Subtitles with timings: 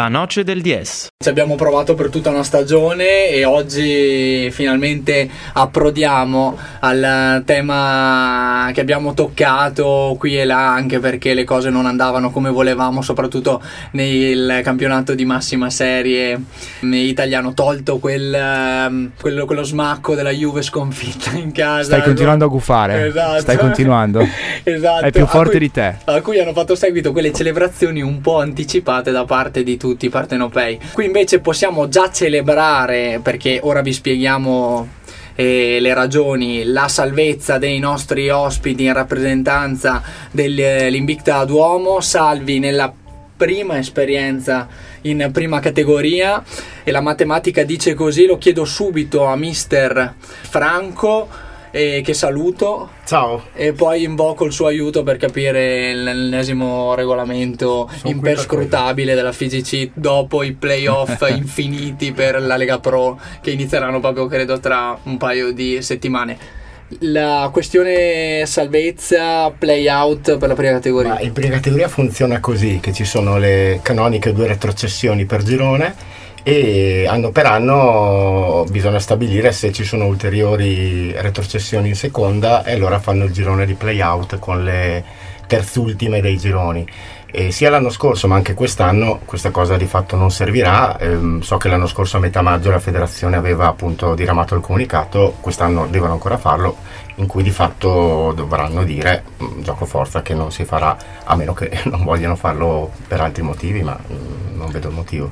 [0.00, 1.09] La noce del DS.
[1.22, 9.12] Ci abbiamo provato per tutta una stagione e oggi finalmente approdiamo al tema che abbiamo
[9.12, 13.60] toccato qui e là, anche perché le cose non andavano come volevamo, soprattutto
[13.90, 16.42] nel campionato di massima serie
[16.80, 21.82] italiano, tolto quel, ehm, quello, quello smacco della Juve sconfitta in casa.
[21.82, 23.08] Stai continuando a gufare.
[23.08, 23.40] Esatto.
[23.40, 24.26] Stai continuando.
[24.64, 25.04] esatto.
[25.04, 25.96] È più forte cui, di te.
[26.02, 30.08] A cui hanno fatto seguito quelle celebrazioni un po' anticipate da parte di tutti i
[30.08, 30.80] partenopei.
[30.94, 34.88] Qui invece possiamo già celebrare, perché ora vi spieghiamo
[35.34, 42.92] eh, le ragioni, la salvezza dei nostri ospiti in rappresentanza dell'Invicta Duomo, salvi nella
[43.36, 44.68] prima esperienza
[45.02, 46.44] in prima categoria.
[46.84, 51.28] E la matematica dice così, lo chiedo subito a mister Franco
[51.70, 52.90] e che saluto.
[53.04, 53.44] Ciao.
[53.54, 60.42] E poi invoco il suo aiuto per capire l'ennesimo regolamento Sono imperscrutabile della FIGC dopo
[60.42, 65.80] i playoff infiniti per la Lega Pro che inizieranno proprio credo tra un paio di
[65.82, 66.58] settimane.
[67.02, 71.14] La questione salvezza, play out per la prima categoria.
[71.14, 75.94] Ma in prima categoria funziona così, che ci sono le canoniche due retrocessioni per girone
[76.42, 82.98] e anno per anno bisogna stabilire se ci sono ulteriori retrocessioni in seconda e allora
[82.98, 85.04] fanno il girone di playout con le
[85.46, 86.86] terzultime dei gironi.
[87.32, 90.98] E sia l'anno scorso ma anche quest'anno questa cosa di fatto non servirà.
[90.98, 95.36] Ehm, so che l'anno scorso a metà maggio la federazione aveva appunto diramato il comunicato,
[95.40, 96.76] quest'anno devono ancora farlo,
[97.16, 101.52] in cui di fatto dovranno dire mm, gioco forza che non si farà, a meno
[101.52, 105.30] che non vogliano farlo per altri motivi, ma mm, non vedo il motivo.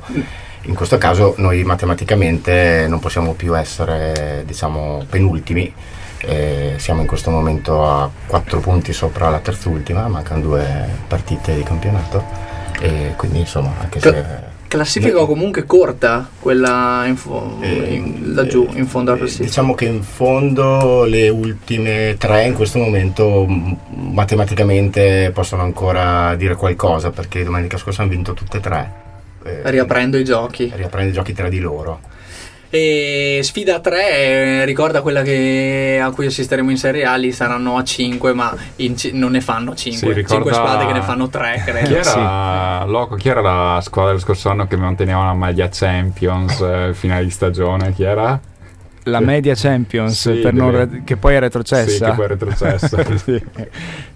[0.62, 5.73] In questo caso noi matematicamente non possiamo più essere diciamo, penultimi,
[6.20, 11.62] eh, siamo in questo momento a 4 punti sopra la terzultima, mancano due partite di
[11.62, 12.22] campionato.
[12.81, 14.47] E quindi insomma anche se...
[14.69, 19.47] Classifica comunque corta, quella in fo- eh, in, laggiù, in fondo alla classifica.
[19.47, 27.09] Diciamo che in fondo le ultime tre in questo momento matematicamente possono ancora dire qualcosa
[27.09, 29.06] perché domenica scorsa hanno vinto tutte e tre
[29.44, 30.72] eh, riaprendo i giochi.
[30.75, 32.00] Riaprendo i giochi tra di loro.
[32.71, 37.78] E sfida 3 eh, ricorda quella che, a cui assisteremo in Serie A, lì saranno
[37.78, 39.98] a 5, ma c- non ne fanno 5.
[39.98, 40.34] Sì, ricorda...
[40.34, 41.87] 5 squadre che ne fanno 3, credo.
[41.87, 42.91] Chi era, sì.
[42.91, 47.25] Loco, chi era la squadra dello scorso anno che manteneva la maglia Champions eh, finale
[47.25, 47.94] di stagione?
[47.94, 48.38] Chi era?
[49.09, 51.03] La media Champions sì, re...
[51.05, 51.91] che poi è retrocessa.
[51.91, 53.05] Sì, che poi è retrocessa.
[53.17, 53.43] sì.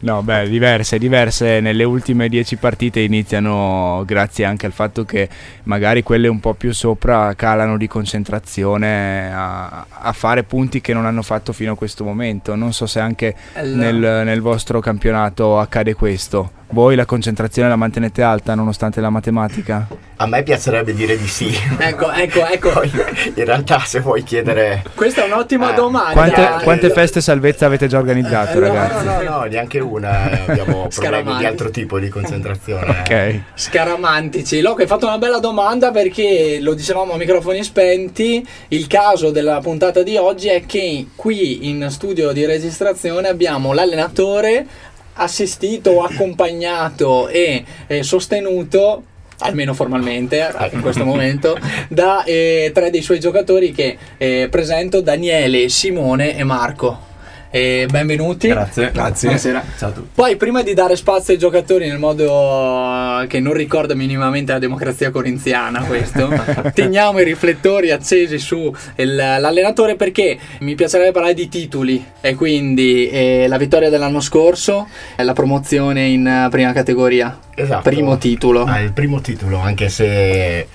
[0.01, 1.61] No, beh, diverse, diverse.
[1.61, 5.29] Nelle ultime dieci partite iniziano grazie anche al fatto che
[5.65, 11.07] magari quelle un po' più sopra calano di concentrazione a, a fare punti che non
[11.07, 12.55] hanno fatto fino a questo momento.
[12.55, 13.91] Non so se anche allora.
[13.91, 16.61] nel, nel vostro campionato accade questo.
[16.71, 20.02] Voi la concentrazione la mantenete alta nonostante la matematica?
[20.23, 21.51] A me piacerebbe dire di sì.
[21.83, 22.71] Ecco, ecco, ecco.
[22.71, 22.91] Poi,
[23.35, 24.85] in realtà se vuoi chiedere...
[24.95, 26.13] Questa è un'ottima eh, domanda.
[26.13, 29.05] Quante, quante, feste salvezza avete già organizzato, eh, ragazzi?
[29.05, 30.45] No, no, no, neanche una.
[30.47, 32.87] Abbiamo problemi di altro tipo di concentrazione.
[33.01, 33.41] ok.
[33.55, 34.61] Scaramantici.
[34.61, 38.47] Loco, hai fatto una bella domanda perché lo dicevamo a microfoni spenti.
[38.69, 44.67] Il caso della puntata di oggi è che qui in studio di registrazione abbiamo l'allenatore
[45.15, 49.05] assistito, accompagnato e eh, sostenuto
[49.43, 51.59] almeno formalmente in questo momento,
[51.89, 57.11] da eh, tre dei suoi giocatori che eh, presento Daniele, Simone e Marco.
[57.55, 58.49] E benvenuti.
[58.49, 58.91] Grazie.
[58.93, 59.29] Grazie.
[59.29, 59.63] Buonasera.
[59.77, 60.09] Ciao a tutti.
[60.15, 65.11] Poi, prima di dare spazio ai giocatori nel modo che non ricorda minimamente la democrazia
[65.11, 66.33] corinziana, questo,
[66.73, 72.03] teniamo i riflettori accesi sull'allenatore perché mi piacerebbe parlare di titoli.
[72.23, 77.39] E quindi eh, la vittoria dell'anno scorso, la promozione in prima categoria.
[77.55, 77.83] Esatto.
[77.83, 78.65] Primo titolo.
[78.65, 80.67] Ah, il primo titolo, anche se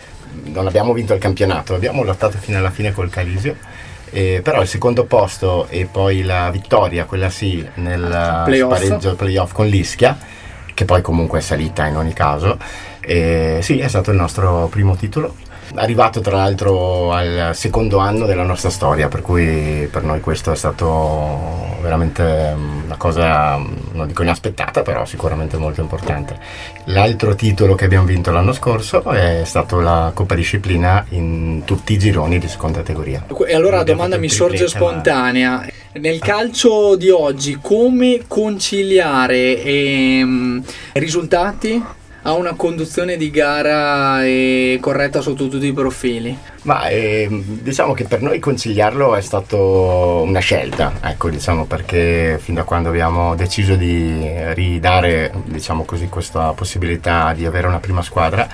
[0.43, 3.55] non abbiamo vinto il campionato, abbiamo lottato fino alla fine col Calisio
[4.11, 8.75] eh, però il secondo posto e poi la vittoria, quella sì, nel playoff.
[8.75, 10.17] spareggio playoff con l'Ischia,
[10.73, 12.57] che poi comunque è salita in ogni caso,
[13.01, 15.35] eh, sì, è stato il nostro primo titolo
[15.75, 20.55] arrivato tra l'altro al secondo anno della nostra storia, per cui per noi questo è
[20.55, 22.55] stato veramente
[22.85, 23.57] una cosa,
[23.91, 26.37] non dico inaspettata, però sicuramente molto importante.
[26.85, 31.97] L'altro titolo che abbiamo vinto l'anno scorso è stato la Coppa Disciplina in tutti i
[31.97, 33.25] gironi di seconda categoria.
[33.45, 35.65] E allora la domanda mi sorge spontanea.
[35.93, 40.63] Nel calcio di oggi come conciliare ehm,
[40.93, 41.83] risultati
[42.27, 44.19] ha una conduzione di gara
[44.81, 46.37] corretta sotto tutti i profili?
[46.63, 52.55] Ma eh, diciamo che per noi consigliarlo è stato una scelta, ecco, diciamo, perché fin
[52.55, 58.45] da quando abbiamo deciso di ridare diciamo così, questa possibilità di avere una prima squadra,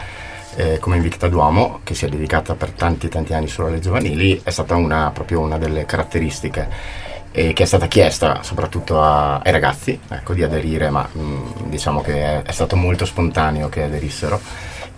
[0.56, 4.40] eh, come Invicta Duomo, che si è dedicata per tanti tanti anni solo alle giovanili,
[4.44, 7.02] è stata una, proprio una delle caratteristiche
[7.36, 12.02] e che è stata chiesta soprattutto a, ai ragazzi ecco, di aderire, ma mh, diciamo
[12.02, 14.40] che è, è, stato molto spontaneo che aderissero.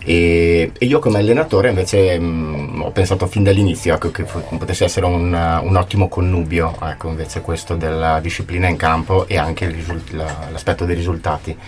[0.08, 4.84] E, e io come allenatore invece mh, ho pensato fin dall'inizio ecco, che fu, potesse
[4.84, 10.12] essere un, un ottimo connubio, ecco, invece questo della disciplina in campo e anche risult-
[10.12, 11.58] la, l'aspetto dei risultati.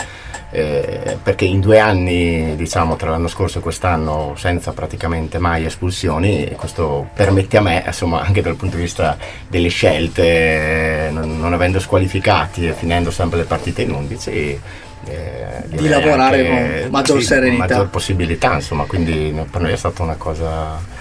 [0.51, 6.53] Eh, perché in due anni, diciamo tra l'anno scorso e quest'anno, senza praticamente mai espulsioni,
[6.57, 9.19] questo permette a me, insomma, anche dal punto di vista
[9.49, 14.61] delle scelte, non, non avendo squalificati e finendo sempre le partite in 11,
[15.11, 17.67] eh, di lavorare con maggior sì, serenità.
[17.67, 20.97] Maggior possibilità, insomma, quindi per noi è stata una cosa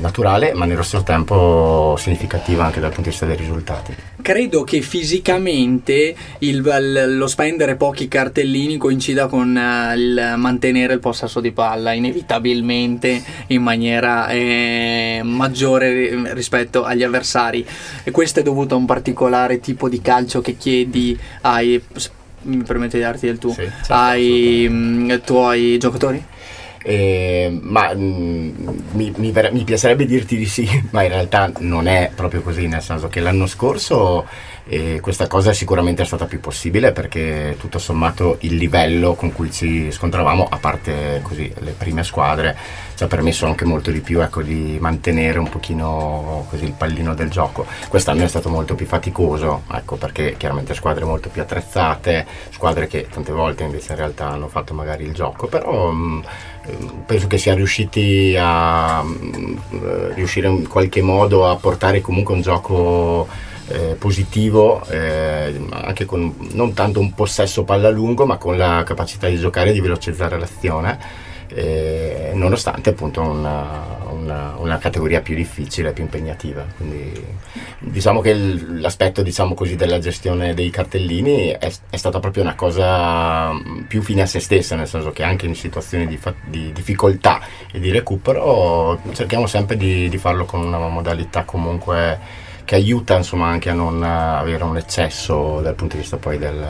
[0.00, 3.94] naturale ma nello stesso tempo significativa anche dal punto di vista dei risultati.
[4.22, 11.40] Credo che fisicamente il, lo spendere pochi cartellini coincida con uh, il mantenere il possesso
[11.40, 17.66] di palla inevitabilmente in maniera eh, maggiore rispetto agli avversari
[18.04, 21.82] e questo è dovuto a un particolare tipo di calcio che chiedi ai
[22.42, 26.24] mi permette di darti del tu sì, certo, ai m, tuoi giocatori?
[26.84, 28.50] Eh, ma mh, mm,
[28.92, 32.82] mi, mi, mi, piacerebbe dirti di sì, ma in realtà non è proprio così, nel
[32.82, 34.26] senso che l'anno scorso
[34.68, 39.50] eh, questa cosa è sicuramente stata più possibile perché tutto sommato il livello con cui
[39.50, 42.56] ci scontravamo, a parte così le prime squadre,
[42.94, 47.14] ci ha permesso anche molto di più ecco, di mantenere un pochino così, il pallino
[47.14, 47.66] del gioco.
[47.88, 53.08] Quest'anno è stato molto più faticoso, ecco, perché chiaramente squadre molto più attrezzate, squadre che
[53.08, 55.90] tante volte invece in realtà hanno fatto magari il gioco, però...
[55.90, 56.24] Mh,
[57.06, 59.56] penso che sia riusciti a mm,
[60.14, 63.26] riuscire in qualche modo a portare comunque un gioco
[63.72, 69.28] eh, positivo eh, anche con non tanto un possesso palla lungo ma con la capacità
[69.28, 75.92] di giocare e di velocizzare l'azione eh, nonostante appunto una, una, una, categoria più difficile,
[75.92, 76.64] più impegnativa.
[76.76, 77.24] Quindi
[77.78, 82.54] diciamo che il, l'aspetto diciamo così, della gestione dei cartellini è, è, stata proprio una
[82.54, 83.50] cosa
[83.86, 87.40] più fine a se stessa, nel senso che anche in situazioni di, fa- di difficoltà
[87.70, 93.48] e di recupero cerchiamo sempre di, di farlo con una modalità comunque che aiuta insomma
[93.48, 96.64] anche a non avere un eccesso dal punto di vista poi del,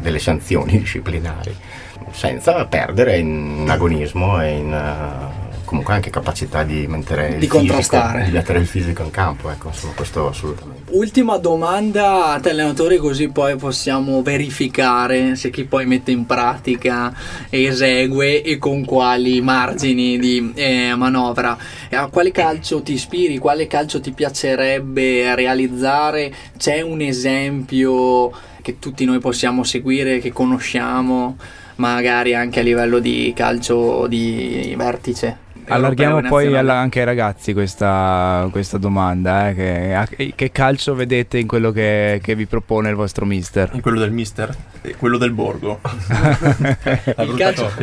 [0.00, 1.54] delle sanzioni disciplinari
[2.12, 5.41] senza perdere in agonismo e in uh,
[5.72, 8.18] comunque anche capacità di mettere di contrastare.
[8.18, 10.92] fisico, di mettere il fisico in campo ecco insomma questo assolutamente.
[10.92, 17.14] Ultima domanda a te allenatore così poi possiamo verificare se chi poi mette in pratica
[17.48, 21.56] esegue e con quali margini di eh, manovra.
[21.90, 23.38] A quale calcio ti ispiri?
[23.38, 26.34] Quale calcio ti piacerebbe realizzare?
[26.58, 28.30] C'è un esempio
[28.60, 31.36] che tutti noi possiamo seguire che conosciamo
[31.76, 35.41] magari anche a livello di calcio di vertice.
[35.64, 41.46] Allarghiamo poi alla, anche ai ragazzi questa, questa domanda, eh, che, che, calcio vedete in
[41.46, 43.70] quello che, che, vi propone il vostro mister?
[43.72, 44.54] In quello del mister?
[44.98, 45.78] Quello del Borgo.
[47.14, 47.70] La il, calcio,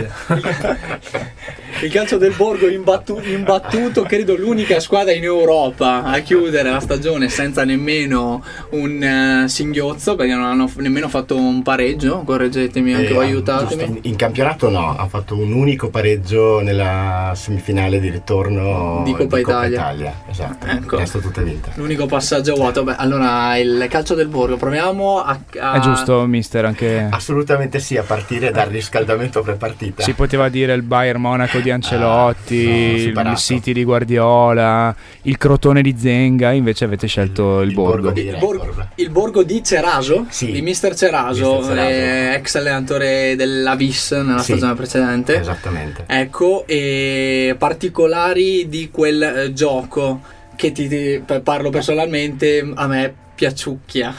[1.82, 7.30] il calcio del Borgo imbattu, imbattuto, credo l'unica squadra in Europa a chiudere la stagione
[7.30, 13.14] senza nemmeno un uh, singhiozzo, perché non hanno nemmeno fatto un pareggio, correggetemi anche eh,
[13.14, 13.84] voi, aiutatemi.
[13.84, 19.12] In, in campionato no, ha fatto un unico pareggio nella semifinale finale di ritorno di
[19.12, 19.78] Coppa, di Italia.
[19.78, 20.14] Coppa Italia.
[20.28, 20.98] Esatto, ecco.
[20.98, 21.72] resto tutte vinte.
[21.76, 22.84] L'unico passaggio vuoto.
[22.84, 25.74] Beh, allora il calcio del Borgo, proviamo a, a...
[25.74, 27.08] È giusto, mister, anche...
[27.12, 30.02] Assolutamente sì, a partire dal riscaldamento prepartita.
[30.02, 35.38] Si poteva dire il Bayern Monaco di Ancelotti, ah, no, il City di Guardiola, il
[35.38, 38.12] Crotone di Zenga, invece avete scelto il, il Borgo.
[38.12, 40.52] Borgo il, Borgo, il Borgo di Ceraso, sì.
[40.52, 41.94] di mister Ceraso, mister Ceraso.
[41.94, 45.40] Eh, ex allenatore della Vis nella sì, stagione precedente.
[45.40, 46.04] Esattamente.
[46.08, 50.22] Ecco, e particolari di quel eh, gioco
[50.56, 54.14] che ti, ti, parlo personalmente a me piaciucchia.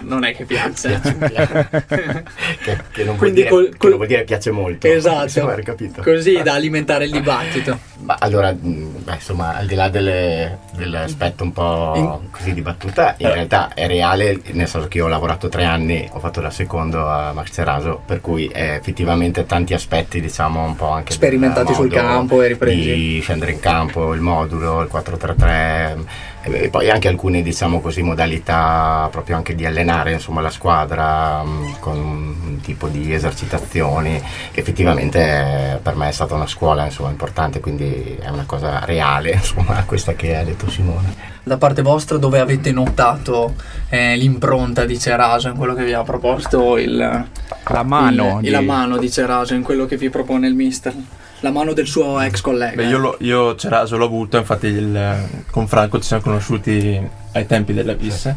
[0.00, 1.00] Non è che piace.
[2.58, 4.86] Che, che, non Quindi dire, col, col, non vuol dire piace molto.
[4.86, 5.54] Esatto.
[6.02, 7.78] Così da alimentare il dibattito.
[8.00, 12.62] Ma allora mm, beh, insomma al di là delle, dell'aspetto un po' in, così di
[12.62, 13.34] battuta in eh.
[13.34, 17.08] realtà è reale nel senso che io ho lavorato tre anni ho fatto da secondo
[17.08, 22.40] a Max Ceraso per cui effettivamente tanti aspetti diciamo un po' anche sperimentati sul campo
[22.40, 22.94] e ripresi.
[22.94, 29.08] di scendere in campo il modulo il 433 e poi anche alcune diciamo così modalità
[29.10, 34.20] proprio anche di allenare insomma, la squadra mh, mm, con un tipo di esercitazioni
[34.52, 38.84] che effettivamente eh, per me è stata una scuola insomma, importante quindi è una cosa
[38.84, 41.36] reale insomma questa che ha detto Simone.
[41.42, 43.54] Da parte vostra dove avete notato
[43.88, 47.26] eh, l'impronta di Ceraso in quello che vi ha proposto il
[47.70, 48.50] la mano, il, di...
[48.50, 50.94] la mano di Ceraso in quello che vi propone il mister
[51.40, 52.74] la mano del suo ex collega.
[52.74, 57.00] Beh, io, lo, io Ceraso l'ho avuto, infatti il- con Franco ci siamo conosciuti
[57.32, 58.34] ai tempi della VIS.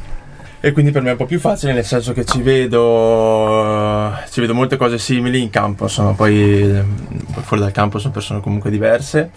[0.63, 4.41] E quindi per me è un po' più facile, nel senso che ci vedo, ci
[4.41, 6.84] vedo molte cose simili in campo, insomma, poi eh,
[7.41, 9.31] fuori dal campo sono persone comunque diverse,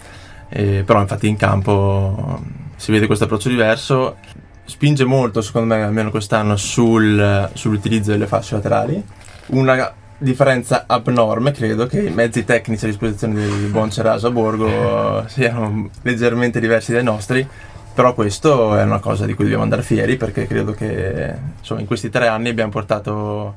[0.49, 2.39] eh, però infatti in campo
[2.75, 4.17] si vede questo approccio diverso.
[4.65, 9.03] Spinge molto, secondo me, almeno quest'anno, sul- sull'utilizzo delle fasce laterali.
[9.47, 15.25] Una differenza abnorme, credo, che i mezzi tecnici a disposizione del buon Ceraso a Borgo
[15.27, 17.47] siano leggermente diversi dai nostri.
[17.95, 21.85] Però questo è una cosa di cui dobbiamo andare fieri perché credo che insomma, in
[21.87, 23.55] questi tre anni abbiamo portato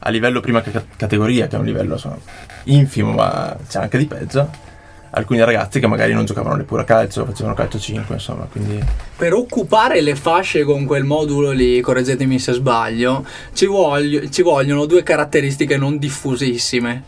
[0.00, 2.18] a livello prima ca- categoria, che è un livello insomma,
[2.64, 4.50] infimo, ma c'è anche di peggio,
[5.10, 8.82] alcuni ragazzi che magari non giocavano neppure a calcio, facevano calcio 5, insomma, quindi
[9.16, 14.86] Per occupare le fasce con quel modulo lì, correggetemi se sbaglio, ci, voglio- ci vogliono
[14.86, 17.04] due caratteristiche non diffusissime.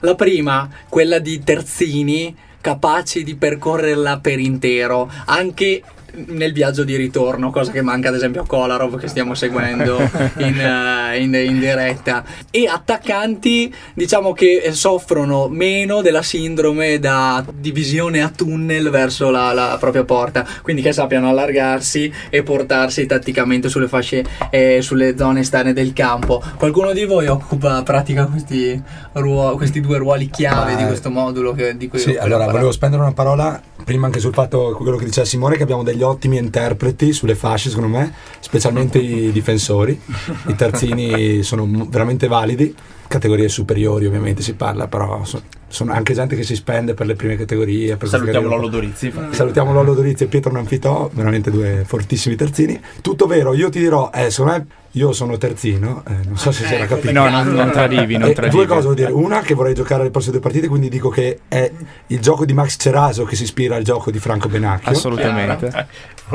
[0.00, 5.82] La prima, quella di terzini capaci di percorrerla per intero, anche
[6.26, 9.98] nel viaggio di ritorno, cosa che manca ad esempio a Kolarov che stiamo seguendo
[10.38, 12.24] in, eh, in- in diretta.
[12.50, 19.76] E attaccanti, diciamo che soffrono meno della sindrome da divisione a tunnel verso la, la
[19.78, 25.72] propria porta, quindi che sappiano allargarsi e portarsi tatticamente sulle fasce, eh, sulle zone esterne
[25.72, 26.42] del campo.
[26.56, 28.80] Qualcuno di voi occupa, pratica questi,
[29.12, 32.50] ruo- questi due ruoli chiave Ma- di questo modulo che, di cui Sì, allora parlato?
[32.52, 35.99] volevo spendere una parola prima anche sul fatto, quello che diceva Simone, che abbiamo degli
[36.02, 40.00] ottimi interpreti sulle fasce, secondo me, specialmente i difensori.
[40.46, 42.74] I terzini sono veramente validi,
[43.08, 47.14] categorie superiori ovviamente si parla, però so- sono anche gente che si spende per le
[47.14, 47.96] prime categorie.
[48.02, 48.68] Salutiamo Lollo.
[48.68, 49.06] Dorizzi.
[49.06, 49.34] infatti.
[49.36, 52.80] Salutiamo Lollo Dorizzi e Pietro Nanfitò, veramente due fortissimi terzini.
[53.00, 56.66] Tutto vero, io ti dirò, eh, secondo me io sono terzino, eh, non so se
[56.66, 57.12] si era capito.
[57.12, 58.56] No, non, non tradivi, non tradivi.
[58.56, 59.10] due cose vuol dire.
[59.12, 61.70] Una che vorrei giocare le prossime due partite, quindi dico che è
[62.08, 64.90] il gioco di Max Ceraso che si ispira al gioco di Franco Benacchio.
[64.90, 65.86] Assolutamente.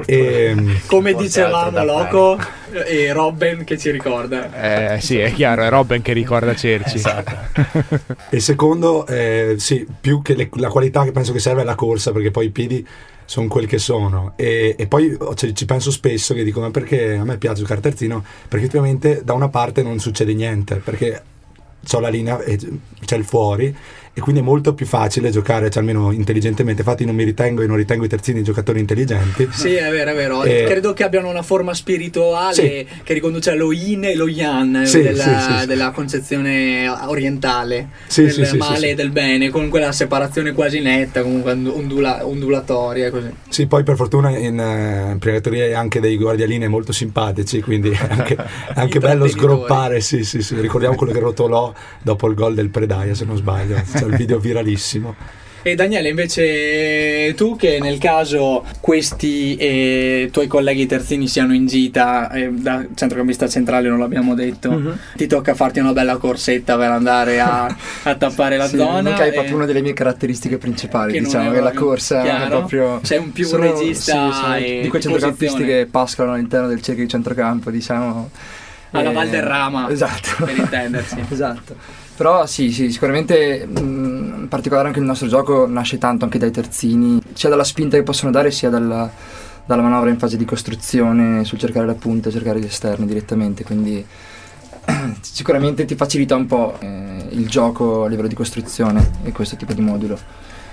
[0.06, 0.56] E,
[0.88, 2.38] Come Forse dicevamo, Loco
[2.86, 4.94] e Robben che ci ricorda.
[4.96, 7.02] Eh, sì, è chiaro, è Robben che ricorda Cerci.
[8.30, 11.76] e secondo, eh, sì, più che le- la qualità che penso che serve è la
[11.76, 12.86] corsa, perché poi i piedi
[13.26, 14.34] sono quel che sono.
[14.36, 17.82] E, e poi cioè, ci penso spesso che dico, ma perché a me piace giocare
[17.82, 18.24] terzino?
[18.48, 21.22] Perché effettivamente da una parte non succede niente, perché
[21.86, 22.58] c'ho la linea e
[23.06, 23.76] c'è il fuori
[24.18, 26.84] e quindi è molto più facile giocare, cioè almeno intelligentemente.
[26.84, 29.50] Infatti non mi ritengo e non ritengo i terzini giocatori intelligenti.
[29.52, 30.44] Sì, è vero, è vero.
[30.44, 32.88] Eh, Credo che abbiano una forma spirituale Sì.
[33.04, 38.92] che riconduce allo yin e lo yang Sì, della, sì, della concezione orientale del male
[38.92, 43.12] e del bene, con quella separazione quasi netta, comunque ondula- ondulatoria.
[43.12, 43.30] Così.
[43.50, 47.90] Sì, poi per fortuna in, eh, in Pregatoria hai anche dei guardialine molto simpatici, quindi
[47.90, 48.38] è anche,
[48.76, 50.00] anche bello sgroppare.
[50.00, 50.58] Sì, sì, sì.
[50.58, 53.82] Ricordiamo quello che rotolò dopo il gol del Predaia, se non sbaglio.
[53.92, 55.16] C'è il video viralissimo.
[55.68, 62.30] E Daniele, invece tu che nel caso questi eh, tuoi colleghi terzini siano in gita,
[62.30, 65.00] eh, da centrocampista centrale non l'abbiamo detto, Mhm.
[65.16, 69.10] ti tocca farti una bella corsetta per andare a, a tappare la Sì, zona.
[69.10, 72.24] Luca è proprio una delle mie caratteristiche principali, Che diciamo, è che la corsa è
[72.26, 72.58] chiaro.
[72.58, 73.00] proprio...
[73.02, 77.06] Sei un più sono- regista sì, sono di quei centrocampisti che pascolano all'interno del cerchio
[77.06, 78.30] di centrocampo, diciamo...
[79.00, 80.44] Alla Eh, Valderrama, Esatto.
[80.46, 81.18] per intendersi.
[81.30, 81.76] esatto.
[82.16, 86.52] Però sì, sì, sicuramente mh, in particolare anche il nostro gioco nasce tanto anche dai
[86.52, 89.12] terzini, sia dalla spinta che possono dare sia dalla,
[89.66, 94.06] dalla manovra in fase di costruzione sul cercare la punta, cercare gli esterni direttamente, quindi
[95.22, 99.74] sicuramente ti facilita un po' eh, il gioco a livello di costruzione e questo tipo
[99.74, 100.18] di modulo.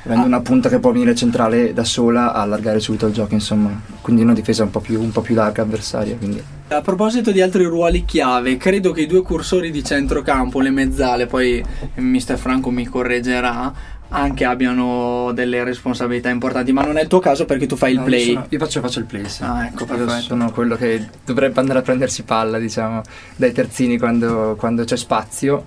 [0.05, 3.81] Avendo una punta che può venire centrale da sola a allargare subito il gioco, insomma.
[4.01, 6.17] Quindi una difesa un po' più, un po' più larga avversaria.
[6.17, 6.43] Quindi.
[6.69, 11.27] A proposito di altri ruoli chiave, credo che i due cursori di centrocampo, le mezzale,
[11.27, 11.63] poi
[11.97, 13.73] Mister Franco mi correggerà,
[14.13, 17.99] anche abbiano delle responsabilità importanti, ma non è il tuo caso perché tu fai il
[17.99, 18.27] No, play.
[18.27, 19.43] Io, sono- io faccio, faccio il play, sì.
[19.43, 20.21] Ah, ecco, perfetto.
[20.21, 23.01] sono quello che dovrebbe andare a prendersi palla, diciamo,
[23.37, 25.65] dai terzini quando, quando c'è spazio.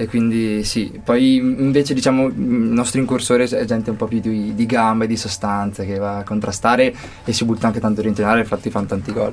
[0.00, 4.54] E quindi sì, poi invece diciamo il nostro incursore è gente un po' più di,
[4.54, 8.38] di gambe, di sostanza, che va a contrastare e si butta anche tanto in area,
[8.38, 9.32] infatti fanno tanti gol,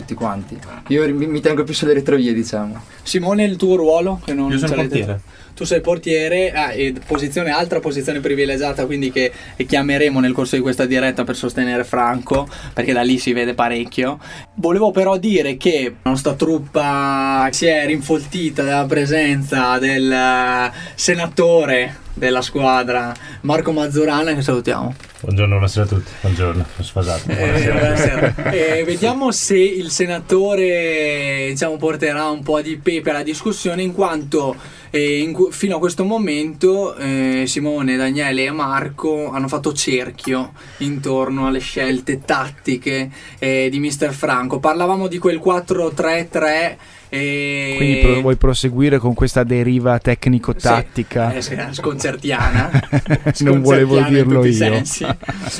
[0.00, 0.58] tutti quanti.
[0.88, 2.82] Io mi, mi tengo più sulle retrovie, diciamo.
[3.02, 4.20] Simone, il tuo ruolo?
[4.24, 5.20] Che non Io sono portiere.
[5.54, 10.62] Tu sei portiere, ah, e posizione, altra posizione privilegiata, quindi che chiameremo nel corso di
[10.62, 14.18] questa diretta per sostenere Franco, perché da lì si vede parecchio.
[14.54, 21.96] Volevo però dire che la nostra truppa si è rinfoltita dalla presenza del eh, senatore
[22.14, 24.94] della squadra, Marco Mazzurana, che salutiamo.
[25.22, 26.10] Buongiorno, buonasera a tutti.
[26.22, 27.30] Buongiorno, sono sfasato.
[27.30, 28.52] Eh, buonasera.
[28.52, 34.56] Eh, vediamo se il senatore diciamo, porterà un po' di pepe alla discussione in quanto
[34.88, 40.52] E in cu- fino a questo momento eh, Simone, Daniele e Marco hanno fatto cerchio
[40.78, 44.58] intorno alle scelte tattiche eh, di Mister Franco.
[44.58, 46.76] Parlavamo di quel 4-3-3
[47.10, 47.74] e...
[47.76, 51.30] Quindi pro- vuoi proseguire con questa deriva tecnico-tattica?
[51.30, 52.70] Sì, eh, sì, sconcertiana.
[53.40, 54.80] non volevo dirlo io.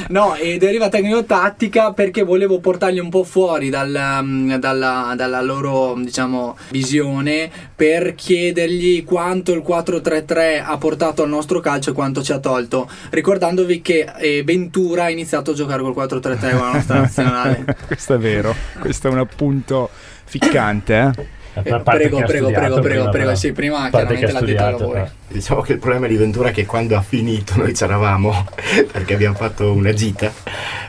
[0.08, 5.96] No, e deriva tecnico-tattica perché volevo portarli un po' fuori dal, um, dalla, dalla loro,
[5.98, 12.30] diciamo, visione per chiedergli quanto il 4-3-3 ha portato al nostro calcio e quanto ci
[12.30, 12.88] ha tolto.
[13.10, 17.64] Ricordandovi che eh, Ventura ha iniziato a giocare col 4-3-3 con la nostra nazionale.
[17.86, 19.90] questo è vero, questo è un appunto
[20.24, 21.38] ficcante, eh?
[21.54, 23.34] Eh, prego, che prego, studiato prego, prego, prego.
[23.34, 25.10] Sì, prima che chiaramente ha l'ha detto studiato, lavori.
[25.28, 28.44] Diciamo che il problema di Ventura è che quando ha finito noi c'eravamo
[28.90, 30.32] perché abbiamo fatto una gita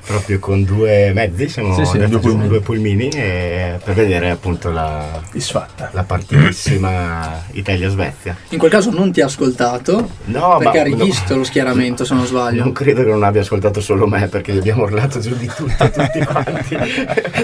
[0.05, 2.47] proprio con due mezzi, siamo Sì, sì, andati due pulmini.
[2.47, 5.89] due pulmini e- per vedere appunto la, Disfatta.
[5.93, 8.35] la partitissima Italia-Svezia.
[8.49, 11.39] In quel caso non ti ha ascoltato No, perché ha rivisto no.
[11.39, 12.63] lo schieramento, se non sbaglio.
[12.63, 15.89] Non credo che non abbia ascoltato solo me perché gli abbiamo urlato giù di tutto
[15.89, 16.77] tutti quanti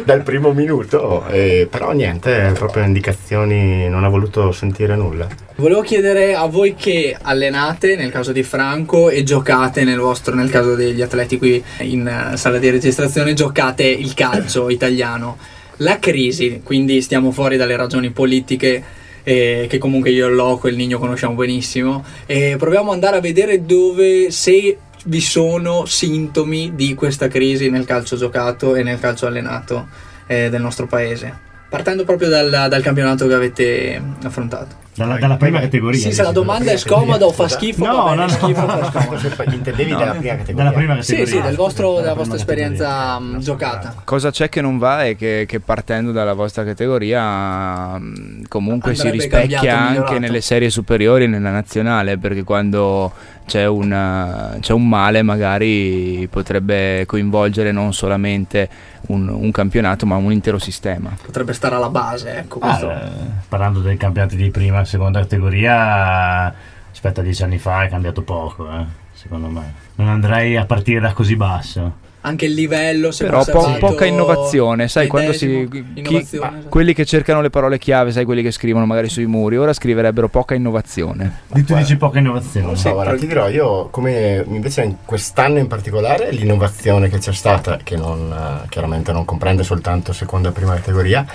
[0.05, 5.27] dal primo minuto, eh, però niente, proprio indicazioni, non ha voluto sentire nulla.
[5.55, 10.51] Volevo chiedere a voi che allenate nel caso di Franco e giocate nel vostro, nel
[10.51, 15.37] caso degli atleti qui in eh, sala di registrazione, giocate il calcio italiano.
[15.77, 18.81] La crisi, quindi stiamo fuori dalle ragioni politiche
[19.23, 23.17] eh, che comunque io e Loco e il Nigno conosciamo benissimo e proviamo ad andare
[23.17, 28.99] a vedere dove se vi sono sintomi di questa crisi nel calcio giocato e nel
[28.99, 29.87] calcio allenato
[30.25, 31.46] eh, del nostro paese.
[31.69, 34.85] Partendo proprio dal, dal campionato che avete affrontato.
[34.97, 35.99] Dalla, dalla prima categoria.
[35.99, 38.27] Sì, se la domanda è scomoda o fa schifo, No, bene, no, no.
[38.29, 38.83] schifo fa
[39.29, 40.55] fa- intendevi dalla prima categoria?
[40.55, 41.41] Dalla prima Sì, categoria.
[41.41, 43.39] sì, del vostro- Dalla della prima vostra esperienza, categoria.
[43.39, 43.95] giocata.
[44.05, 49.01] Cosa c'è che non va è che, che partendo dalla vostra categoria mh, comunque si
[49.01, 50.19] Andrebbe rispecchia cambiato, anche migliorato.
[50.19, 53.11] nelle serie superiori e nella nazionale perché quando
[53.45, 58.67] c'è, una- c'è un male magari potrebbe coinvolgere non solamente
[59.07, 61.15] un, un campionato ma un intero sistema.
[61.23, 62.59] Potrebbe stare alla base, ecco.
[62.59, 62.91] Ah, Questo.
[62.91, 63.09] eh,
[63.47, 66.53] parlando dei campionati di prima e seconda categoria,
[66.89, 69.73] rispetto a dieci anni fa è cambiato poco, eh, secondo me.
[69.95, 72.05] Non andrei a partire da così basso.
[72.21, 75.67] Anche il livello, se Però po- poca innovazione, sai quando si...
[75.71, 76.67] chi- ma esatto.
[76.67, 80.27] quelli che cercano le parole chiave, sai quelli che scrivono magari sui muri, ora scriverebbero
[80.27, 81.41] poca innovazione.
[81.47, 82.75] Di tu dici poca innovazione.
[82.75, 87.31] Sì, No, guarda, ti dirò, io come invece in quest'anno in particolare l'innovazione che c'è
[87.33, 91.25] stata, che non, eh, chiaramente non comprende soltanto seconda e prima categoria,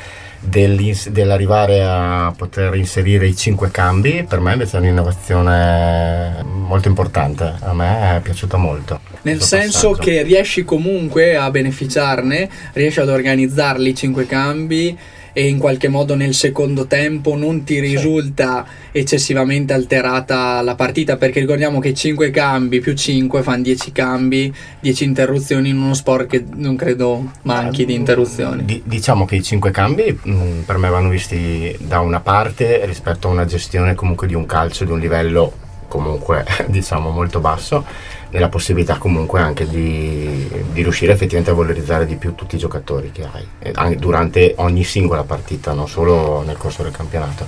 [0.42, 7.72] dell'arrivare a poter inserire i cinque cambi, per me invece è un'innovazione molto importante, a
[7.72, 9.00] me è piaciuta molto.
[9.22, 10.10] Nel senso passaggio.
[10.10, 14.98] che riesci comunque a beneficiarne, riesci ad organizzarli i cinque cambi
[15.32, 21.40] e in qualche modo nel secondo tempo non ti risulta eccessivamente alterata la partita perché
[21.40, 26.44] ricordiamo che 5 cambi più 5 fanno 10 cambi 10 interruzioni in uno sport che
[26.54, 28.64] non credo manchi di interruzioni.
[28.64, 33.28] Di- diciamo che i cinque cambi mh, per me vanno visti da una parte rispetto
[33.28, 35.52] a una gestione comunque di un calcio di un livello
[35.88, 37.84] comunque diciamo molto basso
[38.32, 43.12] nella possibilità comunque anche di, di riuscire effettivamente a valorizzare di più tutti i giocatori
[43.12, 47.46] che hai e anche durante ogni singola partita non solo nel corso del campionato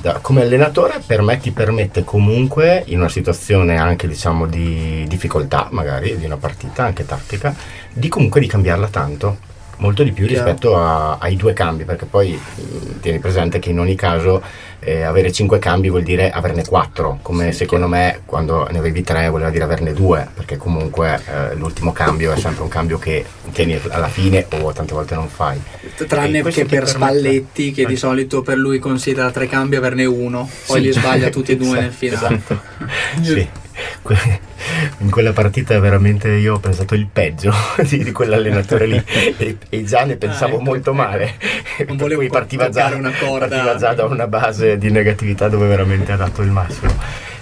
[0.00, 5.68] Da- come allenatore per me ti permette comunque in una situazione anche diciamo di difficoltà
[5.72, 7.54] magari di una partita anche tattica
[7.92, 10.44] di comunque di cambiarla tanto molto di più Chiaro.
[10.44, 12.38] rispetto a- ai due cambi perché poi
[13.00, 14.42] tieni presente che in ogni caso
[14.80, 19.28] eh, avere cinque cambi vuol dire averne quattro come secondo me quando ne avevi tre
[19.28, 23.78] voleva dire averne due perché comunque eh, l'ultimo cambio è sempre un cambio che tieni
[23.90, 25.60] alla fine o tante volte non fai
[26.06, 30.48] tranne che per permette- Spalletti che di solito per lui considera tre cambi averne uno
[30.66, 30.86] poi Sì.
[30.86, 32.60] li sbaglia tutti e due nel Esatto, finale esatto.
[33.22, 33.48] Sì.
[34.98, 37.52] In quella partita veramente io ho pensato il peggio
[37.88, 39.02] di, di quell'allenatore lì
[39.38, 40.62] e, e già ne pensavo Ah, ecco.
[40.64, 41.34] molto male.
[41.78, 43.46] Non Per volevo cui partiva già, una corda.
[43.48, 46.92] partiva già da una base di negatività dove veramente ha dato il massimo.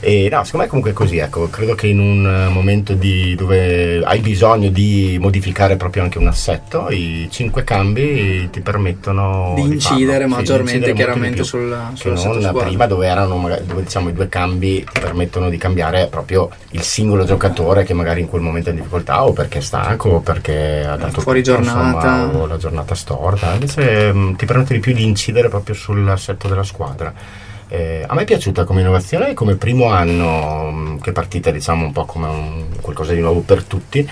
[0.01, 3.35] E no, secondo me comunque è così, ecco, credo che in un eh, momento di-
[3.35, 9.61] dove hai bisogno di modificare proprio anche un assetto, i cinque cambi ti permettono di
[9.63, 9.75] farlo.
[9.75, 12.63] incidere Sì, di maggiormente incidere molto di chiaramente più sul, sull'assetto non squadra.
[12.69, 17.08] prima dove erano dove diciamo i due cambi ti permettono di cambiare proprio il singolo
[17.25, 20.85] giocatore che magari in quel momento è in difficoltà o perché è stanco o perché
[20.85, 22.17] ha dato Fuori tutto, giornata.
[22.23, 23.53] insomma, o la giornata storta.
[23.55, 27.13] Invece mh, ti permette di più di incidere proprio sull'assetto della squadra.
[27.71, 31.93] Eh, a me è piaciuta come innovazione come primo anno mh, che partita diciamo un
[31.93, 34.09] po' come un- qualcosa di nuovo per tutti.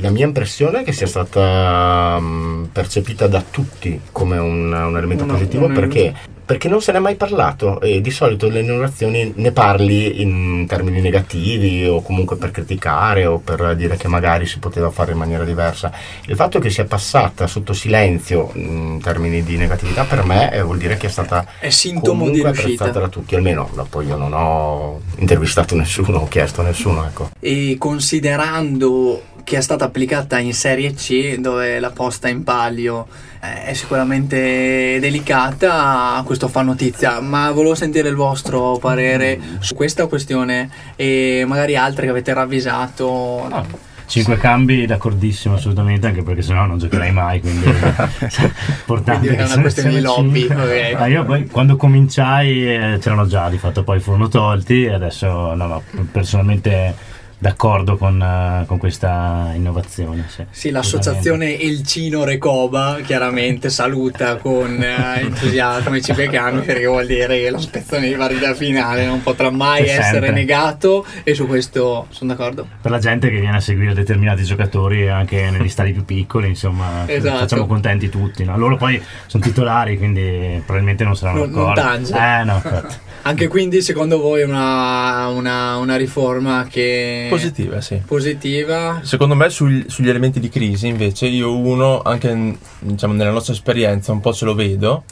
[0.00, 5.24] La mia impressione è che sia stata mh, percepita da tutti come un, un elemento
[5.24, 6.14] Una- positivo perché
[6.48, 11.02] perché non se n'è mai parlato e di solito le innovazioni ne parli in termini
[11.02, 15.44] negativi o comunque per criticare o per dire che magari si poteva fare in maniera
[15.44, 15.92] diversa.
[16.24, 20.78] Il fatto che sia passata sotto silenzio in termini di negatività per me eh, vuol
[20.78, 22.48] dire che è stata È sintomo di riuscita.
[22.62, 27.04] apprezzata da tutti, almeno no, poi io non ho intervistato nessuno, ho chiesto a nessuno,
[27.04, 27.28] ecco.
[27.40, 33.06] E considerando che è stata applicata in Serie C, dove la posta in palio
[33.40, 37.18] eh, è sicuramente delicata, questo fa notizia.
[37.20, 43.46] Ma volevo sentire il vostro parere su questa questione e magari altre che avete ravvisato.
[43.48, 43.64] Ah,
[44.04, 47.66] Cinque cambi d'accordissimo assolutamente anche perché sennò non giocherai mai quindi
[48.80, 50.92] importante Quindi è una questione di lobby, cinque.
[50.92, 51.00] ok.
[51.00, 55.54] Ah, io poi quando cominciai eh, c'erano già di fatto poi furono tolti e adesso
[55.54, 63.70] no, no, personalmente d'accordo con, eh, con questa innovazione sì, Sì, l'associazione Elcino Recoba chiaramente
[63.70, 69.06] saluta con eh, entusiasmo i cipecani perché vuol dire che lo spezzone di partita finale
[69.06, 70.30] non potrà mai Per essere sempre.
[70.32, 72.66] negato e su questo sono d'accordo.
[72.80, 77.04] per la gente che viene a seguire determinati giocatori anche negli stadi più piccoli insomma
[77.06, 77.38] Esatto.
[77.38, 78.56] facciamo contenti tutti no?
[78.58, 82.14] loro poi sono titolari quindi probabilmente non saranno Non- non d'accordo tange.
[82.14, 82.96] eh no.
[83.22, 88.02] Anche quindi secondo voi una, una, una riforma che Positiva, sì.
[88.04, 89.00] positiva?
[89.02, 94.12] Secondo me sugli, sugli elementi di crisi invece io uno, anche diciamo, nella nostra esperienza,
[94.12, 95.04] un po' ce lo vedo,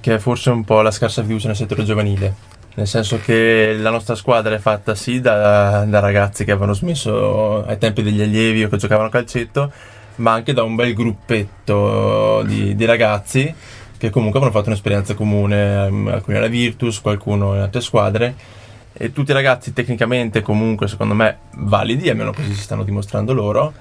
[0.00, 2.52] che è forse un po' la scarsa fiducia nel settore giovanile.
[2.76, 7.64] Nel senso che la nostra squadra è fatta sì da, da ragazzi che avevano smesso
[7.64, 9.70] ai tempi degli allievi o che giocavano a calcetto,
[10.16, 13.54] ma anche da un bel gruppetto di, di ragazzi
[13.96, 18.34] che comunque avevano fatto un'esperienza comune, ehm, alcuni alla Virtus, qualcuno in altre squadre
[18.96, 23.72] e tutti i ragazzi tecnicamente comunque secondo me validi, almeno così si stanno dimostrando loro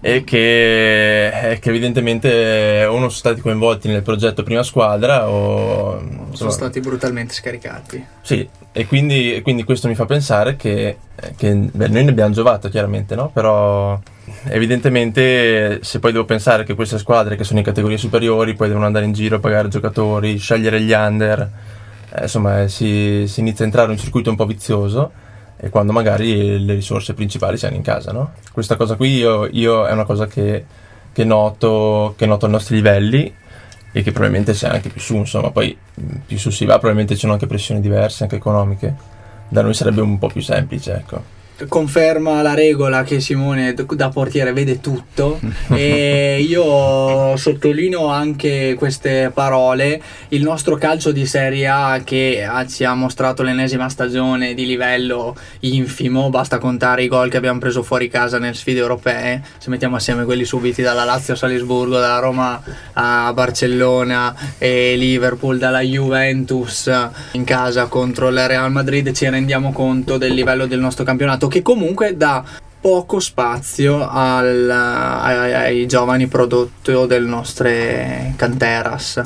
[0.00, 6.26] e che, che evidentemente o non sono stati coinvolti nel progetto prima squadra o Sono
[6.30, 8.04] insomma, stati brutalmente scaricati.
[8.20, 10.98] sì, e quindi, e quindi questo mi fa pensare che,
[11.36, 13.30] che, beh, noi ne abbiamo giovato chiaramente, no?
[13.30, 13.98] Però
[14.44, 18.86] evidentemente se poi devo pensare che queste squadre che sono in categorie superiori poi devono
[18.86, 21.50] andare in giro a pagare giocatori, scegliere gli under,
[22.10, 25.12] eh, insomma eh, si, si inizia a entrare in un circuito un po' vizioso
[25.56, 28.32] e quando magari le risorse principali si hanno in casa, no?
[28.52, 30.64] Questa cosa qui io, io è una cosa che,
[31.12, 33.34] che noto, che noto ai nostri livelli
[33.90, 35.76] e che probabilmente c'è anche più su, insomma, poi
[36.26, 38.94] più su si va, probabilmente ci sono anche pressioni diverse, anche economiche.
[39.48, 41.36] Da noi sarebbe un po' più semplice, ecco.
[41.66, 45.40] Conferma la regola che Simone da portiere vede tutto.
[45.78, 50.00] E io sottolineo anche queste parole.
[50.28, 56.30] Il nostro calcio di Serie A che ci ha mostrato l'ennesima stagione di livello infimo,
[56.30, 60.24] basta contare i gol che abbiamo preso fuori casa nelle sfide europee, se mettiamo assieme
[60.24, 62.62] quelli subiti dalla Lazio a Salisburgo, dalla Roma
[62.94, 66.90] a Barcellona e Liverpool, dalla Juventus
[67.32, 71.62] in casa contro il Real Madrid, ci rendiamo conto del livello del nostro campionato che
[71.62, 72.44] comunque dà
[72.80, 79.22] poco spazio al- ai, ai giovani prodotti delle nostre canteras.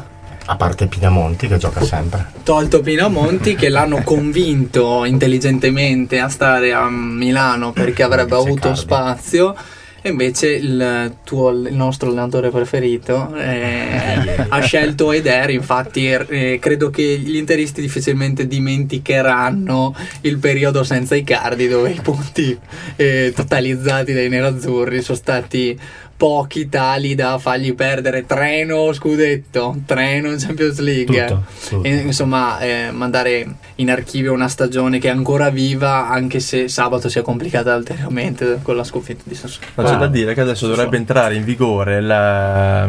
[0.46, 2.26] A parte Pinamonti che gioca sempre.
[2.42, 8.78] Tolto Pinamonti che l'hanno convinto intelligentemente a stare a Milano perché avrebbe avuto Cardi.
[8.78, 9.54] spazio
[10.02, 16.90] e invece il, tuo, il nostro allenatore preferito eh, ha scelto Eder infatti eh, credo
[16.90, 22.58] che gli interisti difficilmente dimenticheranno il periodo senza i cardi dove i punti
[22.96, 25.78] eh, totalizzati dai nerazzurri sono stati
[26.22, 31.82] pochi tali da fargli perdere treno scudetto treno Champions League tutto, tutto.
[31.82, 37.08] e, insomma eh, mandare in archivio una stagione che è ancora viva anche se sabato
[37.08, 39.96] si è complicata ulteriormente con la sconfitta di Sassuolo Ma c'è Ah.
[39.96, 42.86] da dire che adesso dovrebbe entrare in vigore la,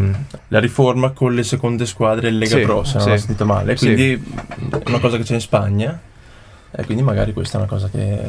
[0.50, 3.14] la riforma con le seconde squadre in Lega Sì, Pro, se non sì.
[3.14, 3.76] ho sentito male.
[3.78, 3.86] Sì.
[3.86, 6.00] Quindi è una cosa che c'è in Spagna
[6.70, 8.20] e quindi magari questa è una cosa che,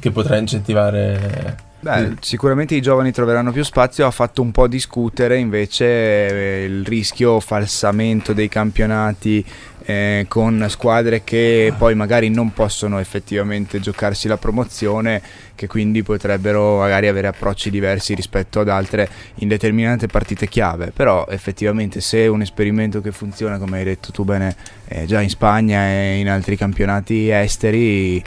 [0.00, 1.72] che potrà incentivare.
[1.84, 6.82] Beh, sicuramente i giovani troveranno più spazio, ha fatto un po' discutere invece eh, il
[6.82, 9.44] rischio falsamento dei campionati
[9.84, 15.20] eh, con squadre che poi magari non possono effettivamente giocarsi la promozione,
[15.54, 20.90] che quindi potrebbero magari avere approcci diversi rispetto ad altre in determinate partite chiave.
[20.90, 24.56] Però effettivamente se un esperimento che funziona, come hai detto tu bene,
[24.88, 28.22] eh, già in Spagna e in altri campionati esteri,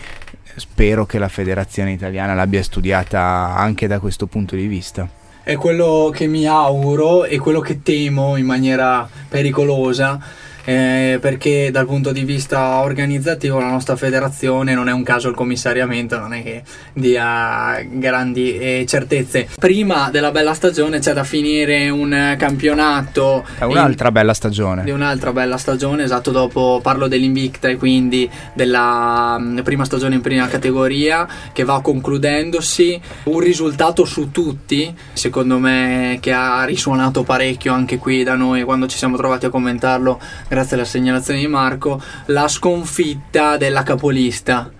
[0.58, 5.08] spero che la federazione italiana l'abbia studiata anche da questo punto di vista.
[5.44, 10.20] è quello che mi auguro e quello che temo in maniera pericolosa
[10.68, 15.36] eh, perché dal punto di vista organizzativo la nostra federazione non è un caso il
[15.36, 19.48] commissariamento, non è che dia grandi eh, certezze.
[19.58, 23.46] Prima della bella stagione c'è da finire un campionato.
[23.58, 24.84] È un'altra in, bella stagione.
[24.84, 30.22] Di un'altra bella stagione, esatto, dopo parlo dell'Invicta e quindi della mh, prima stagione in
[30.22, 33.00] prima categoria che va concludendosi.
[33.24, 38.86] Un risultato su tutti, secondo me, che ha risuonato parecchio anche qui da noi quando
[38.88, 40.20] ci siamo trovati a commentarlo
[40.58, 44.72] grazie alla segnalazione di Marco, la sconfitta della capolista.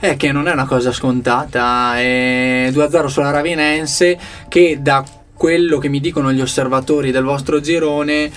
[0.00, 5.88] È che non è una cosa scontata, è 2-0 sulla Ravinense che da quello che
[5.88, 8.30] mi dicono gli osservatori del vostro girone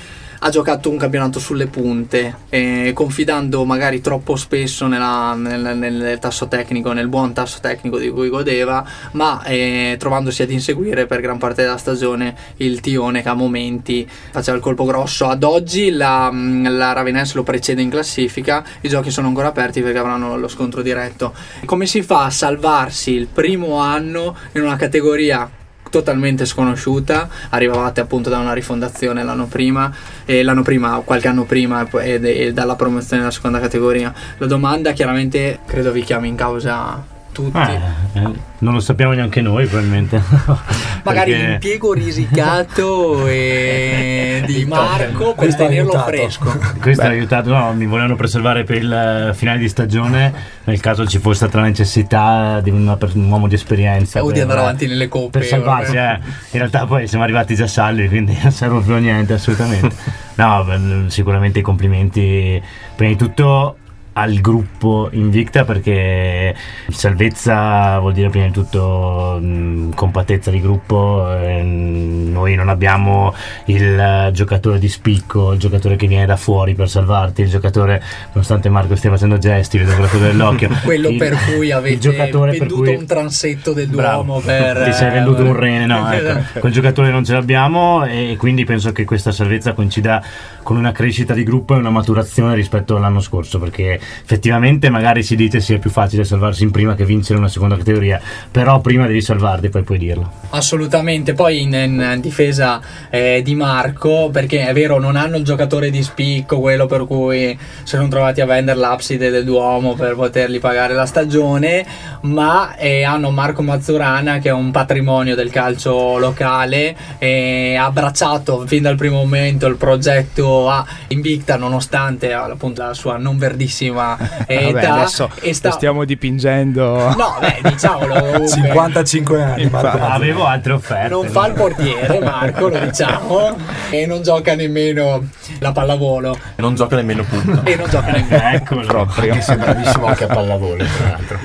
[0.44, 6.48] ha giocato un campionato sulle punte, eh, confidando magari troppo spesso nella, nel, nel, tasso
[6.48, 11.38] tecnico, nel buon tasso tecnico di cui godeva, ma eh, trovandosi ad inseguire per gran
[11.38, 15.28] parte della stagione il Tione che a momenti faceva il colpo grosso.
[15.28, 20.00] Ad oggi la, la Ravenense lo precede in classifica, i giochi sono ancora aperti perché
[20.00, 21.36] avranno lo scontro diretto.
[21.66, 25.50] Come si fa a salvarsi il primo anno in una categoria
[25.92, 29.94] totalmente sconosciuta, arrivavate appunto da una rifondazione l'anno prima,
[30.26, 34.12] e l'anno prima, qualche anno prima e, e dalla promozione della seconda categoria.
[34.38, 37.58] La domanda chiaramente credo vi chiami in causa tutti.
[37.58, 40.22] Eh, eh, non lo sappiamo neanche noi, probabilmente.
[41.04, 41.48] Magari Perché...
[41.48, 46.54] l'impiego risicato e di Marco per tenerlo fresco.
[46.80, 51.18] Questo ha aiutato, no, mi volevano preservare per il finale di stagione nel caso ci
[51.18, 54.22] fosse stata la necessità di una, un uomo di esperienza.
[54.22, 55.40] O per, di andare avanti nelle coppe.
[55.40, 56.20] Per salvarsi, eh.
[56.52, 59.96] In realtà poi siamo arrivati già salvi, quindi non serve più a niente, assolutamente.
[60.36, 62.62] no, sicuramente i complimenti.
[62.96, 63.78] Prima di tutto
[64.14, 66.56] al gruppo Invicta perché
[66.90, 73.34] salvezza vuol dire prima di tutto mh, compattezza di gruppo eh, noi non abbiamo
[73.66, 78.02] il giocatore di spicco il giocatore che viene da fuori per salvarti il giocatore
[78.34, 82.96] nonostante Marco stia facendo gesti vedo quello dell'occhio quello il, per cui avete venduto cui...
[82.96, 86.60] un transetto del Duomo per, ti sei venduto un rene no ecco.
[86.60, 90.24] Quel giocatore non ce l'abbiamo e quindi penso che questa salvezza coincida
[90.64, 95.36] con una crescita di gruppo e una maturazione rispetto all'anno scorso perché effettivamente magari si
[95.36, 98.20] dice sia più facile salvarsi in prima che vincere una seconda categoria,
[98.50, 100.32] però prima devi salvarti poi puoi dirlo.
[100.52, 105.90] Assolutamente, poi in, in difesa eh, di Marco, perché è vero non hanno il giocatore
[105.90, 110.60] di spicco, quello per cui si sono trovati a vendere l'abside del Duomo per potergli
[110.60, 111.86] pagare la stagione,
[112.22, 118.66] ma eh, hanno Marco Mazzurana che è un patrimonio del calcio locale, e ha abbracciato
[118.68, 124.72] fin dal primo momento il progetto a Invicta nonostante appunto la sua non verdissima età.
[124.72, 125.72] Vabbè, adesso e sta...
[125.72, 127.14] stiamo dipingendo.
[127.16, 128.48] No, beh, diciamolo.
[128.48, 129.70] 55 anni.
[129.70, 131.10] Marco Avevo altre offerte.
[131.10, 133.58] Non fa il portiere, Marco, lo diciamo.
[133.90, 135.28] E non gioca nemmeno
[135.60, 136.38] la pallavolo.
[136.58, 137.62] Non gioca nemmeno punto.
[137.66, 138.50] E non gioca nemmeno.
[138.52, 138.86] Eccolo.
[138.86, 139.34] Proprio.
[139.34, 141.40] Che sei bravissimo anche a pallavolo, tra l'altro.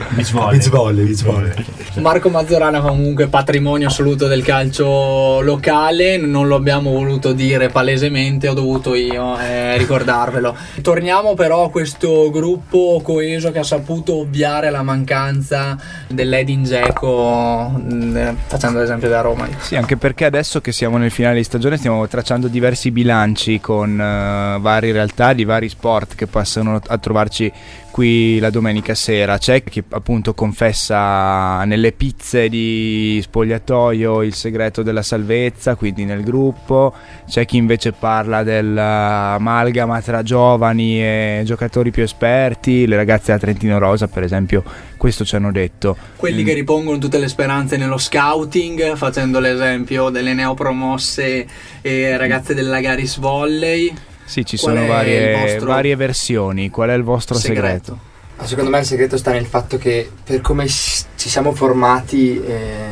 [0.71, 1.53] Volley, beach volley.
[1.95, 8.55] Marco Mazzorana comunque patrimonio assoluto del calcio locale, non lo abbiamo voluto dire palesemente, ho
[8.55, 10.57] dovuto io eh, ricordarvelo.
[10.83, 15.77] Torniamo però a questo gruppo coeso che ha saputo ovviare la mancanza
[16.09, 19.49] dell'Edin Dzeko mm, facendo l'esempio da Roma.
[19.59, 23.93] Sì, anche perché adesso che siamo nel finale di stagione stiamo tracciando diversi bilanci con
[23.93, 27.53] uh, varie realtà di vari sport che passano a trovarci
[27.97, 29.39] qui la domenica sera.
[29.39, 36.93] C'è chi appunto confessa nelle pizze di spogliatoio il segreto della salvezza, quindi nel gruppo.
[37.27, 42.87] C'è chi invece parla dell'amalgama tra giovani e giocatori più esperti.
[42.87, 44.63] Le ragazze da Trentino Rosa, per esempio,
[44.99, 45.97] questo ci hanno detto.
[46.17, 46.45] Quelli mm.
[46.45, 51.47] che ripongono tutte le speranze nello scouting, facendo l'esempio delle neopromosse
[51.81, 53.95] e ragazze della Garis Volley
[54.27, 56.69] sì, ci Qual sono varie, varie, versioni.
[56.69, 57.99] Qual è il vostro segreto?
[58.37, 58.45] segreto?
[58.45, 62.91] Secondo me il segreto sta nel fatto che per come ci siamo formati, eh,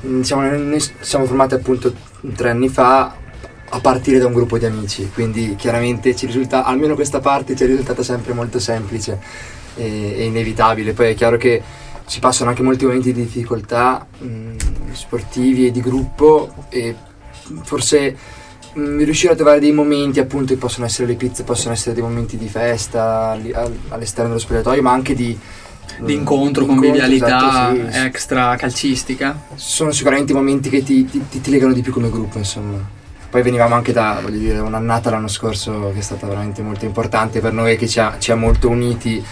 [0.00, 1.94] diciamo, noi siamo formati appunto
[2.34, 3.16] tre anni fa
[3.70, 7.64] a partire da un gruppo di amici, quindi chiaramente ci risulta, almeno questa parte ci
[7.64, 9.18] è risultata sempre molto semplice
[9.76, 10.92] e, e inevitabile.
[10.92, 11.62] Poi è chiaro che
[12.06, 14.56] ci passano anche molti momenti di difficoltà mh,
[14.92, 16.94] sportivi e di gruppo e
[17.62, 18.16] forse
[18.76, 22.02] Mm, riuscire a trovare dei momenti appunto che possono essere le pizze, possono essere dei
[22.02, 23.30] momenti di festa
[23.88, 25.38] all'esterno dello spogliatoio, ma anche di
[25.98, 29.38] di incontro, convivialità esatto, sì, extra calcistica.
[29.54, 32.78] Sono sicuramente i momenti che ti, ti, ti, legano di più come gruppo, insomma.
[33.30, 37.52] Poi venivamo anche da dire, un'annata l'anno scorso che è stata veramente molto importante per
[37.52, 39.24] noi, che ci ha, ci ha molto uniti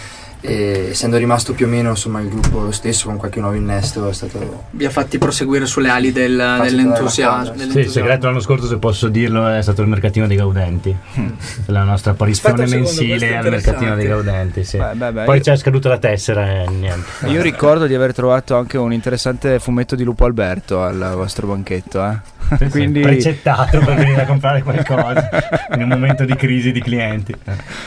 [0.45, 4.09] e essendo rimasto più o meno insomma il gruppo lo stesso con qualche nuovo innesto
[4.09, 7.55] è stato Vi ha fatti proseguire sulle ali del- dell'entusiasmo.
[7.69, 10.93] Sì, il segreto l'anno scorso, se posso dirlo, è stato il mercatino dei Gaudenti.
[11.67, 14.07] La nostra apparizione mensile al mercatino dei.
[14.07, 14.63] Gaudenti.
[14.65, 14.77] Sì.
[14.77, 17.27] Beh, beh, beh, Poi io- c'è scaduta la tessera e niente.
[17.27, 22.03] Io ricordo di aver trovato anche un interessante fumetto di Lupo Alberto al vostro banchetto,
[22.05, 22.17] eh.
[22.57, 25.29] Sì, Quindi precettato per venire a comprare qualcosa
[25.75, 27.33] in un momento di crisi di clienti.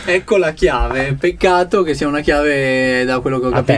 [0.05, 1.14] Ecco la chiave.
[1.19, 3.73] Peccato che sia una chiave, da quello che ho A capito,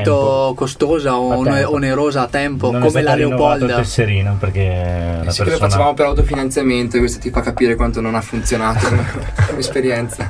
[0.47, 0.53] tempo.
[0.57, 3.77] costosa o A onerosa a tempo, Non come la Leopolda.
[3.77, 7.75] tesserino perché la sì che lo persona facevamo per autofinanziamento e questo ti fa capire
[7.75, 8.87] quanto non ha funzionato
[9.47, 10.27] come esperienza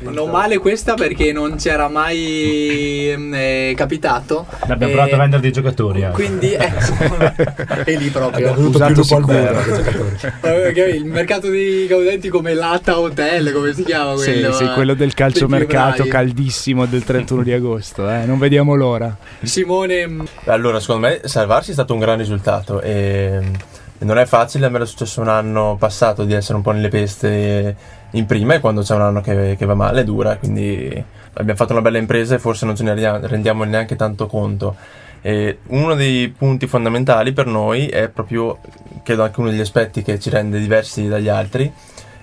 [0.00, 4.46] Non male questa perché non c'era mai ehm, eh, capitato.
[4.60, 6.04] abbiamo Eh, provato a vendere dei giocatori.
[6.04, 6.14] anche.
[6.14, 6.70] Quindi, eh,
[7.84, 8.36] e lì proprio.
[8.48, 9.02] Abbiamo avuto Usato più
[9.74, 10.16] giocatori.
[10.42, 14.52] Eh, Il mercato di Gaudenti come l'Atta Hotel, come si chiama Sì, quello?
[14.52, 14.72] sì, eh?
[14.72, 18.24] quello del calciomercato Dei caldissimo del 31 di agosto, eh.
[18.24, 19.14] Non vediamo l'ora.
[19.42, 23.40] Simone, mm, Allora, secondo me salvarsi è stato un gran risultato e,
[23.98, 26.88] non è facile, a me era successo un anno passato di essere un po' nelle
[26.88, 27.76] peste
[28.10, 31.04] in prima e quando c'è un anno che, che va male è dura, quindi
[31.34, 34.76] abbiamo fatto una bella impresa e forse non ce ne rendiamo neanche tanto conto.
[35.22, 38.58] E uno dei punti fondamentali per noi è proprio,
[39.04, 41.72] credo anche uno degli aspetti che ci rende diversi dagli altri,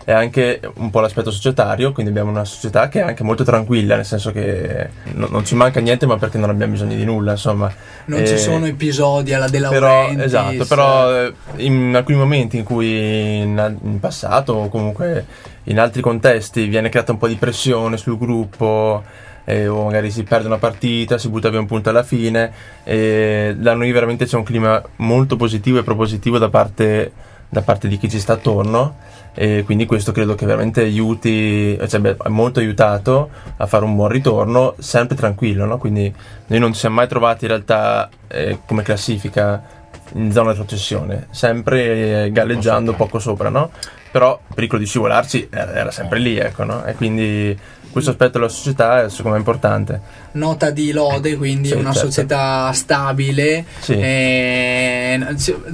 [0.03, 3.95] è anche un po' l'aspetto societario, quindi abbiamo una società che è anche molto tranquilla,
[3.95, 7.31] nel senso che no- non ci manca niente, ma perché non abbiamo bisogno di nulla,
[7.31, 7.71] insomma.
[8.05, 12.63] non Eh, ci sono episodi alla De però, esatto, però eh, in alcuni momenti in
[12.63, 15.25] cui in, in passato o comunque
[15.65, 19.03] in altri contesti viene creata un po' di pressione sul gruppo
[19.49, 22.51] eh, o magari si perde una partita, si butta via un punto alla fine
[22.83, 27.11] e da noi veramente c'è un clima molto positivo e propositivo da parte,
[27.49, 31.99] da parte di chi ci sta attorno e quindi questo credo che veramente aiuti, cioè
[31.99, 35.79] beh, ha molto aiutato a fare un buon ritorno sempre tranquillo, no?
[35.79, 36.13] quindi
[36.45, 39.77] noi non ci siamo mai trovati in realtà eh, come classifica
[40.13, 43.71] in zona di retrocessione, sempre eh, galleggiando poco sopra, no?
[44.11, 46.83] Però il pericolo di scivolarci era, era sempre lì, ecco, no?
[46.83, 47.55] E quindi
[47.91, 49.99] questo aspetto della società è secondo me importante.
[50.31, 52.07] Nota di lode, quindi Sì, una certo.
[52.11, 53.65] società stabile.
[53.79, 53.93] Sì.
[53.93, 55.25] Eh,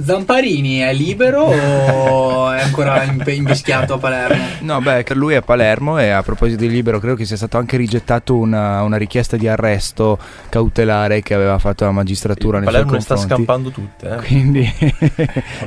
[0.04, 4.44] Zamparini è libero o è ancora in- invischiato a Palermo?
[4.60, 7.58] No, beh, lui è a Palermo e a proposito di libero credo che sia stato
[7.58, 12.88] anche rigettato una, una richiesta di arresto cautelare che aveva fatto la magistratura nei Palermo
[12.88, 14.16] suoi ne sta scampando tutte, eh.
[14.26, 14.74] Quindi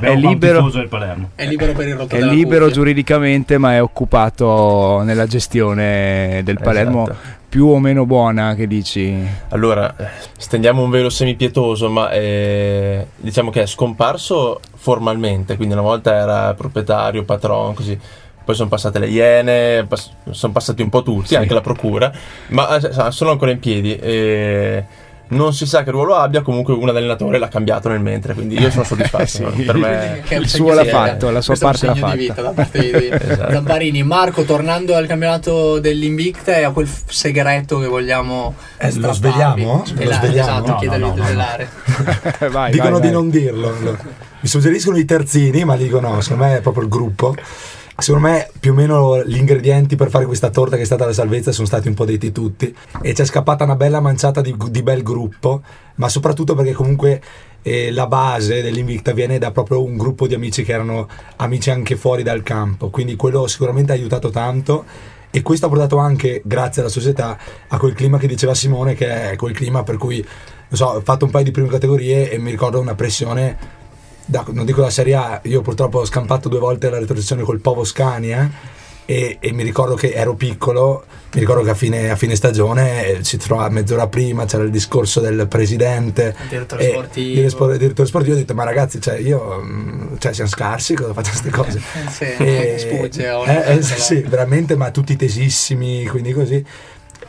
[0.00, 1.30] è libero, tifoso del Palermo.
[1.34, 2.74] È libero per il rotto è della libero cuffia.
[2.74, 7.18] giuridicamente ma è occupato nella gestione del Palermo Esatto.
[7.48, 9.26] più o meno buona che dici.
[9.48, 15.82] Allora, eh, stendiamo un velo semipietoso, ma eh, diciamo che è scomparso formalmente, quindi una
[15.82, 17.98] volta era proprietario, patron, così.
[18.42, 22.10] Poi sono passate le iene, pass- sono passati un po' tutti, anche la procura,
[22.48, 23.96] ma eh, sono ancora in piedi.
[23.96, 24.84] E
[25.30, 28.70] non si sa che ruolo abbia, comunque un allenatore l'ha cambiato nel mentre, quindi io
[28.70, 29.26] sono soddisfatto.
[29.26, 29.42] Sì.
[29.42, 30.22] Per me...
[30.24, 31.04] Che è un Il suo l'ha di vita.
[31.04, 32.16] fatto, la sua parte l'ha fatta.
[32.16, 33.52] vita da parte di Esatto.
[33.52, 34.02] Zamparini.
[34.02, 39.16] Marco, tornando al campionato dell'Invicta e a quel segreto che vogliamo Eh, lo strapparvi.
[39.16, 39.72] sveliamo?
[39.78, 40.50] Lo Svelare, sveliamo?
[40.50, 41.68] Esatto, No, chiedergli no, no, di svelare.
[42.50, 43.10] vai, dicono vai, di vai.
[43.10, 43.76] non dirlo.
[44.42, 47.34] Mi suggeriscono i terzini, ma dico no, secondo me è proprio il gruppo.
[48.00, 51.12] Secondo me più o meno gli ingredienti per fare questa torta che è stata la
[51.12, 52.74] salvezza sono stati un po' detti tutti.
[53.02, 55.62] E c'è scappata una bella manciata di, di bel gruppo,
[55.96, 57.20] ma soprattutto perché comunque
[57.62, 61.96] eh, la base dell'Invicta viene da proprio un gruppo di amici che erano amici anche
[61.96, 64.84] fuori dal campo, quindi quello sicuramente ha aiutato tanto.
[65.32, 69.30] E questo ha portato anche, grazie alla società, a quel clima che diceva Simone, che
[69.30, 72.38] è quel clima per cui, non so, ho fatto un paio di prime categorie e
[72.38, 73.56] mi ricordo una pressione,
[74.30, 77.58] da- non dico la Serie A, io purtroppo ho scampato due volte la retrocessione col
[77.60, 78.48] Povo Scania
[79.04, 83.06] e, e mi ricordo che ero piccolo, mi ricordo che a fine, a fine stagione
[83.06, 87.34] eh, si trovava mezz'ora prima, c'era il discorso del presidente, Direttore e- sportivo.
[87.34, 91.12] dire- spor- direttore sportivo, ho detto ma ragazzi, cioè io, mm, cioè siamo scarsi, cosa
[91.12, 91.80] facciamo queste cose?
[92.10, 92.76] Sì, E-
[93.18, 96.64] eh, eh, sì, veramente, ma tutti tesissimi, quindi così.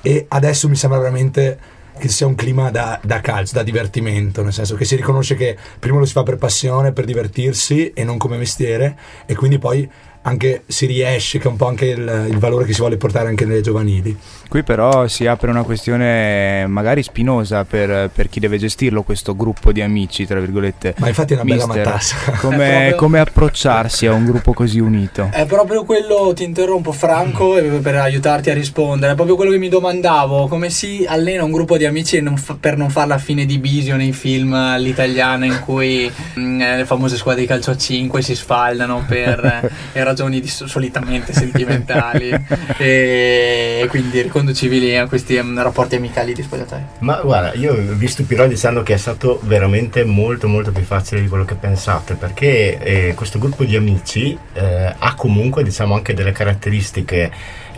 [0.04, 1.58] E adesso mi sembra veramente
[2.02, 5.56] che sia un clima da, da calcio, da divertimento, nel senso che si riconosce che
[5.78, 9.88] prima lo si fa per passione, per divertirsi e non come mestiere, e quindi poi
[10.24, 13.30] anche si riesce, che è un po' anche il, il valore che si vuole portare
[13.30, 14.18] anche nelle giovanili.
[14.52, 19.72] Qui però si apre una questione magari spinosa per, per chi deve gestirlo questo gruppo
[19.72, 20.94] di amici, tra virgolette.
[20.98, 22.16] Ma infatti è una bella Mister, matassa.
[22.42, 25.30] Come, come approcciarsi a un gruppo così unito?
[25.32, 29.70] È proprio quello, ti interrompo Franco per aiutarti a rispondere, è proprio quello che mi
[29.70, 33.46] domandavo, come si allena un gruppo di amici non fa- per non fare la fine
[33.46, 37.78] di Bisio nei film all'italiana in cui mm, eh, le famose squadre di calcio a
[37.78, 42.32] 5 si sfaldano per eh, ragioni di- solitamente sentimentali
[42.78, 46.88] e quindi riconducibili a questi em, rapporti amicali di spogliatoio.
[47.00, 51.22] Ma guarda, io ho visto Pirò dicendo che è stato veramente molto molto più facile
[51.22, 56.14] di quello che pensate, perché eh, questo gruppo di amici eh, ha comunque diciamo anche
[56.14, 57.32] delle caratteristiche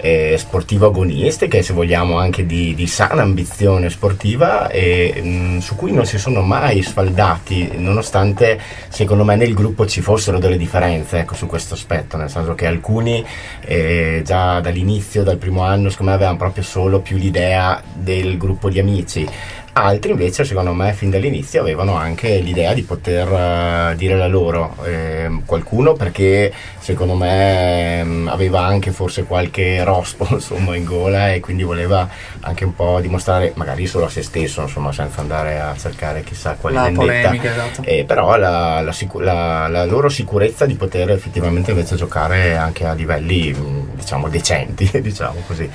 [0.04, 5.92] eh, sportivo agonistiche, se vogliamo anche di, di sana ambizione sportiva, e, mh, su cui
[5.92, 8.60] non si sono mai sfaldati, nonostante
[8.90, 12.66] secondo me nel gruppo ci fossero delle differenze ecco, su questo aspetto, nel senso che
[12.66, 13.24] alcuni
[13.62, 18.70] eh, già dall'inizio, dal primo anno, secondo me avevano proprio solo più l'idea del gruppo
[18.70, 19.28] di amici.
[19.76, 24.76] Altri invece, secondo me, fin dall'inizio avevano anche l'idea di poter eh, dire la loro.
[24.86, 31.40] Eh, qualcuno perché secondo me mh, aveva anche forse qualche rospo insomma, in gola e
[31.40, 32.08] quindi voleva
[32.42, 36.56] anche un po' dimostrare, magari solo a se stesso, insomma, senza andare a cercare chissà
[36.60, 37.06] quale La vendetta.
[37.06, 37.82] polemica, esatto.
[37.84, 42.94] Eh, però la, la sicu- la- loro sicurezza di poter effettivamente invece giocare anche a
[42.94, 43.56] livelli
[43.96, 45.70] diciamo decenti, diciamo così.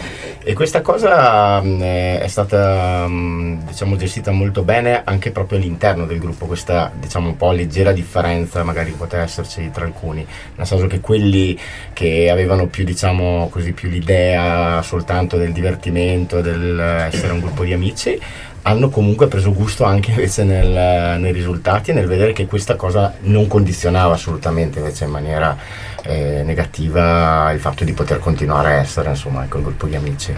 [0.44, 6.04] E questa cosa mh, è è stata mh, diciamo, gestita molto bene anche proprio all'interno
[6.04, 10.66] del gruppo, questa diciamo un po' leggera differenza magari che poteva esserci tra alcuni, nel
[10.66, 11.58] senso che quelli
[11.92, 17.72] che avevano più diciamo così più l'idea soltanto del divertimento, del essere un gruppo di
[17.72, 18.18] amici,
[18.62, 23.14] hanno comunque preso gusto anche invece nel- nei risultati e nel vedere che questa cosa
[23.20, 25.56] non condizionava assolutamente invece in maniera
[26.08, 30.34] eh, negativa il fatto di poter continuare a essere insomma ecco, il gruppo di amici.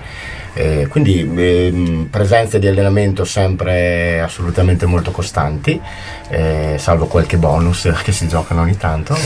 [0.53, 5.81] Eh, quindi ehm, presenze di allenamento sempre assolutamente molto costanti,
[6.29, 9.17] eh, salvo qualche bonus che si giocano ogni tanto.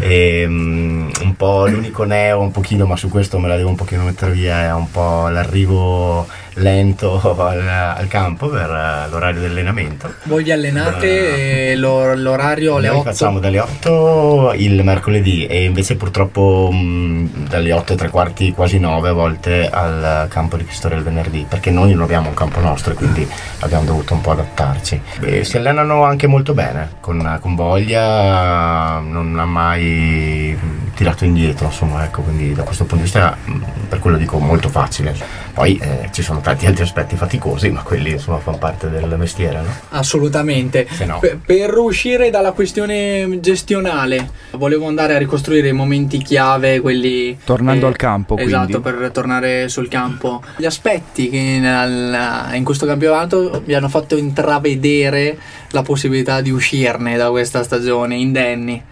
[0.00, 4.02] Ehm, un po' l'unico neo, un pochino, ma su questo me la devo un pochino
[4.02, 10.12] mettere via, è un po' l'arrivo lento al, al campo per eh, l'orario di allenamento.
[10.24, 13.10] Voi vi allenate e l'or- l'orario alle Noi 8?
[13.10, 18.78] facciamo dalle 8 il mercoledì e invece purtroppo mh, dalle 8 e tre quarti, quasi
[18.78, 22.60] 9 a volte al campo di Pistoria il venerdì, perché noi non abbiamo un campo
[22.60, 25.00] nostro e quindi abbiamo dovuto un po' adattarci.
[25.20, 30.58] E si allenano anche molto bene, con, con voglia, non ha mai
[30.94, 33.58] tirato indietro, insomma, ecco, quindi da questo punto di vista mh,
[33.90, 35.14] per quello dico molto facile.
[35.52, 39.60] Poi eh, ci sono tanti altri aspetti faticosi, ma quelli insomma fanno parte del mestiere,
[39.60, 39.68] no?
[39.90, 40.86] Assolutamente.
[41.04, 41.18] No.
[41.18, 47.38] Per, per uscire dalla questione gestionale, volevo andare a ricostruire i momenti chiave, quelli...
[47.44, 48.98] Tornando al campo, Esatto, quindi.
[48.98, 50.42] per tornare sul campo.
[50.56, 55.38] Gli aspetti che nel- in questo campionato mi hanno fatto intravedere
[55.70, 58.82] la possibilità di uscirne da questa stagione indenni.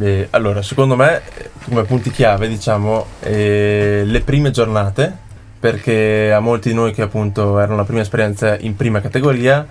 [0.00, 5.16] Eh, allora, secondo me, eh, come punti chiave, diciamo, eh, le prime giornate,
[5.60, 9.64] perché a molti di noi che appunto erano la prima esperienza in prima categoria,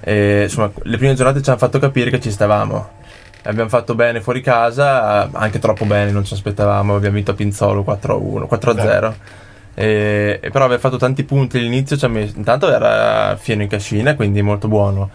[0.00, 2.98] eh, insomma, le prime giornate ci hanno fatto capire che ci stavamo.
[3.44, 7.82] Abbiamo fatto bene fuori casa, anche troppo bene, non ci aspettavamo, abbiamo vinto a Pinzolo
[7.82, 9.14] 4-1, 4-0.
[9.74, 13.68] E, e però aver fatto tanti punti all'inizio ci ha messo, intanto era fieno in
[13.68, 15.08] cascina, quindi molto buono.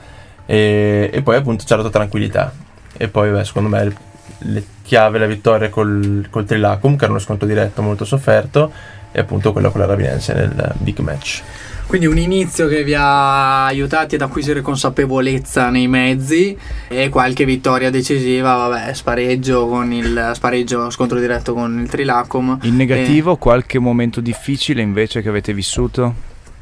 [0.45, 2.51] E, e poi appunto c'era la tranquillità.
[2.97, 3.95] E poi beh, secondo me
[4.39, 8.71] le chiave la vittoria col, col Trilacum, che era uno sconto diretto molto sofferto,
[9.11, 11.41] e appunto quella con la Ravinense nel big match.
[11.87, 16.57] Quindi un inizio che vi ha aiutati ad acquisire consapevolezza nei mezzi
[16.87, 22.57] e qualche vittoria decisiva, vabbè, spareggio con il spareggio scontro diretto con il Trilacum.
[22.63, 26.13] In negativo, qualche momento difficile invece che avete vissuto?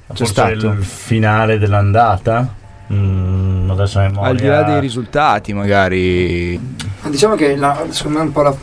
[0.08, 0.68] C'è Forse stato?
[0.72, 2.56] il finale dell'andata.
[2.92, 4.30] Mm, adesso a memoria.
[4.30, 6.60] Al di là dei risultati, magari.
[7.08, 8.56] Diciamo che la- secondo me un po' la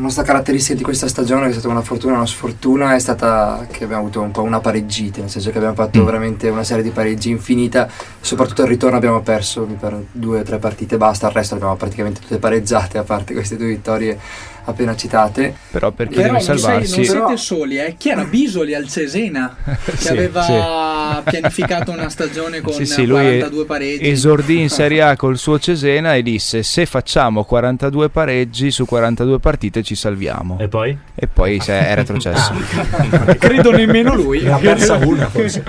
[0.00, 3.66] nostra caratteristica di questa stagione, che è stata una fortuna e una sfortuna, è stata
[3.70, 6.04] che abbiamo avuto un po' una pareggita, nel senso che abbiamo fatto Mm.
[6.04, 7.88] veramente una serie di pareggi infinita,
[8.20, 11.76] soprattutto al ritorno abbiamo perso pare, due o tre partite e basta, il resto abbiamo
[11.76, 14.18] praticamente tutte pareggiate, a parte queste due vittorie
[14.66, 15.54] appena citate.
[15.70, 16.96] Però per chi Però deve non, sei- salvarsi.
[16.96, 17.94] non siete soli, eh.
[17.96, 19.56] Chi era Bisoli al Cesena?
[19.86, 24.08] Che Sì, aveva pianificato una stagione con Sì, sì, lui 42 pareggi.
[24.10, 29.38] esordì in Serie A col suo Cesena e disse se facciamo 42 pareggi su 42
[29.38, 30.58] partite ci salviamo.
[30.60, 30.96] E poi?
[31.14, 32.52] E poi è retrocesso.
[33.38, 34.42] Credo nemmeno lui.
[34.42, 35.62] Ne ha persa una forse.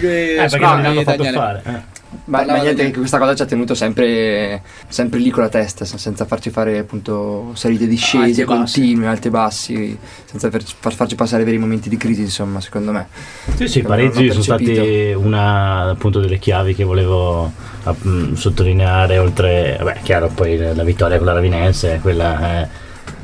[0.00, 1.62] Eh, Eh, perché non l'hanno fatto fare.
[1.64, 1.92] Eh.
[2.26, 5.84] Ma, ma niente, che questa cosa ci ha tenuto sempre, sempre lì con la testa,
[5.84, 8.80] se- senza farci fare appunto salite e discese Alti e bassi.
[8.80, 13.08] continue, alti e bassi, senza far- farci passare veri momenti di crisi, insomma, secondo me.
[13.56, 17.52] Sì, sì, i pareggi sono stati una appunto delle chiavi che volevo
[17.84, 22.68] mh, sottolineare, oltre, vabbè, chiaro, poi la vittoria con la Ravinense, quella è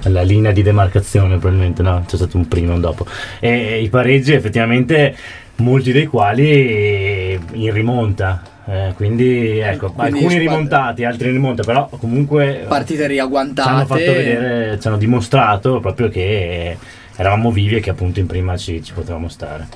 [0.09, 2.05] la linea di demarcazione probabilmente, no?
[2.07, 3.07] C'è stato un prima e un dopo.
[3.39, 5.17] E, i pareggi effettivamente,
[5.57, 8.50] molti dei quali in rimonta.
[8.67, 13.13] Eh, quindi ecco, Quindi alcuni squadre- rimontati, altri in rimonta, però comunque Partite ci hanno
[13.13, 13.87] riagguantate.
[13.87, 16.77] fatto vedere, ci hanno dimostrato proprio che
[17.17, 19.67] eravamo vivi e che appunto in prima ci, ci potevamo stare.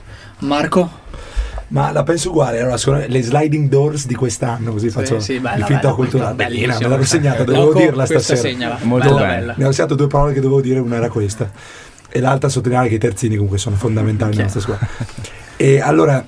[0.41, 1.03] Marco?
[1.69, 5.41] Ma la penso uguale, allora, secondo me, le sliding doors di quest'anno, così faccio sì,
[5.41, 6.35] bella, il finta bella, culturale.
[6.35, 6.67] bellissima.
[6.67, 8.39] Bellina, me l'avevo segnata, dovevo Loco, dirla stasera.
[8.39, 8.79] segnala.
[8.83, 9.35] Molto Bella, bene.
[9.39, 9.55] bella.
[9.57, 11.51] Ne ho segnato due parole che dovevo dire, una era questa.
[12.11, 14.87] E l'altra sottolineare che i terzini comunque sono fondamentali nella nostra squadra.
[15.57, 16.25] E allora,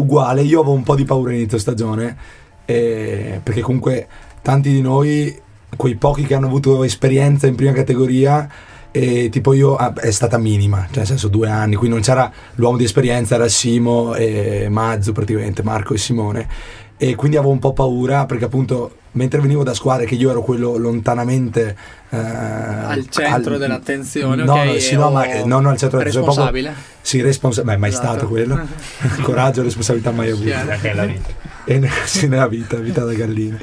[0.00, 2.16] uguale, io avevo un po' di paura inizio stagione,
[2.64, 4.06] eh, perché comunque
[4.42, 5.38] tanti di noi,
[5.76, 8.48] quei pochi che hanno avuto esperienza in prima categoria,
[8.92, 12.30] e tipo io ah, è stata minima, cioè nel senso due anni, quindi non c'era
[12.56, 16.48] l'uomo di esperienza, era Simo e Mazzu praticamente, Marco e Simone.
[16.96, 20.42] E quindi avevo un po' paura perché appunto mentre venivo da squadre che io ero
[20.42, 21.76] quello lontanamente
[22.10, 26.44] eh, Al centro dell'attenzione, no, ok, no, sì, no, ma non al centro dell'attenzione, proprio-
[26.44, 26.74] responsabile.
[27.00, 28.06] sì, responsabile, mai Esatto.
[28.06, 28.60] stato quello.
[29.22, 30.52] Coraggio e responsabilità mai avuto.
[30.52, 31.28] Anche nella vita.
[31.64, 33.58] E sì, nella vita, vita da gallina.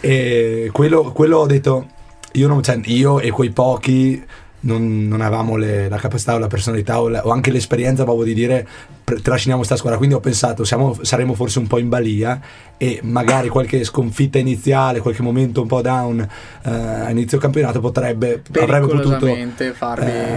[0.00, 1.86] E quello, quello ho detto,
[2.32, 4.24] io, non, cioè, io e quei pochi
[4.62, 8.24] non, non avevamo le- la capacità o la personalità o, la- o anche l'esperienza proprio
[8.26, 8.66] di dire
[9.04, 9.98] pre- trasciniamo sta squadra.
[9.98, 12.40] Quindi ho pensato, siamo- saremo forse un po' in balia
[12.76, 16.18] e magari qualche sconfitta iniziale, qualche momento un po' down
[16.64, 19.26] eh, a inizio campionato potrebbe, avrebbe potuto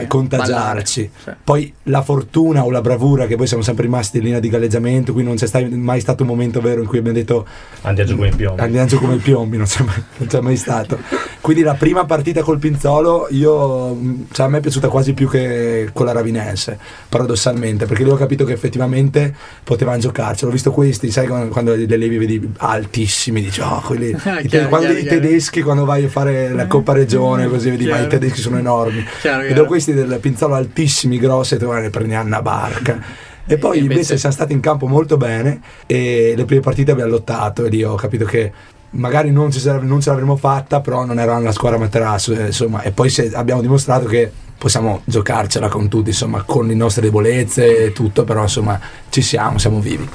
[0.02, 1.10] eh, contagiarci.
[1.24, 1.32] Sì.
[1.44, 5.12] Poi la fortuna o la bravura, che poi siamo sempre rimasti in linea di galleggiamento,
[5.12, 7.48] quindi non c'è sta- mai stato un momento vero in cui abbiamo detto
[7.82, 8.62] Andiamo giù come i piombi.
[8.62, 11.00] andiamo giù come i piombi, non c'è, mai, non c'è mai stato.
[11.42, 13.98] Quindi la prima partita col Pinzolo, io,
[14.32, 16.78] cioè, a me è piaciuta quasi più che con la Ravinense,
[17.10, 20.46] paradossalmente, perché lì ho capito che effettivamente potevano giocarci.
[20.46, 24.44] Ho visto questi, sai, quando, quando li levi vedi altissimi, dici, oh, quelli, Ah, i,
[24.44, 25.20] te- chiaro, quando chiaro, i chiaro.
[25.22, 28.10] tedeschi, quando vai a fare la Coppa Regione, così vedi, ma i Chiaro.
[28.10, 29.04] tedeschi sono enormi.
[29.22, 29.68] Chiaro, Vedo chiaro.
[29.68, 33.00] questi del Pinzolo altissimi, grossi, e tu "Guarda, ne prendi una barca.
[33.48, 37.12] E poi invece, invece- siamo stati in campo molto bene e le prime partite abbiamo
[37.12, 38.52] lottato e lì ho capito che
[38.96, 42.48] magari non, ci sare- non ce l'avremmo fatta, però non eravamo la squadra materasso, eh,
[42.48, 47.04] insomma, e poi se- abbiamo dimostrato che possiamo giocarcela con tutti, insomma, con le nostre
[47.04, 48.80] debolezze e tutto, però insomma
[49.10, 50.08] ci siamo, siamo vivi.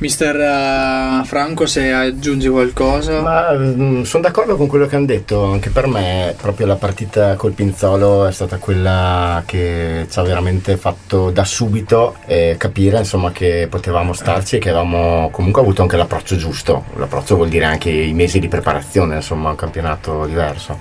[0.00, 3.20] Mister eh, Franco, se aggiungi qualcosa.
[3.20, 7.52] Ma sono d'accordo con quello che hanno detto, anche per me proprio la partita col
[7.52, 13.66] Pinzolo è stata quella che ci ha veramente fatto da subito eh, capire insomma, che
[13.70, 16.84] potevamo starci e che avevamo comunque avuto anche l'approccio giusto.
[16.96, 20.78] L'approccio vuol dire anche i mesi di preparazione, insomma un campionato diverso.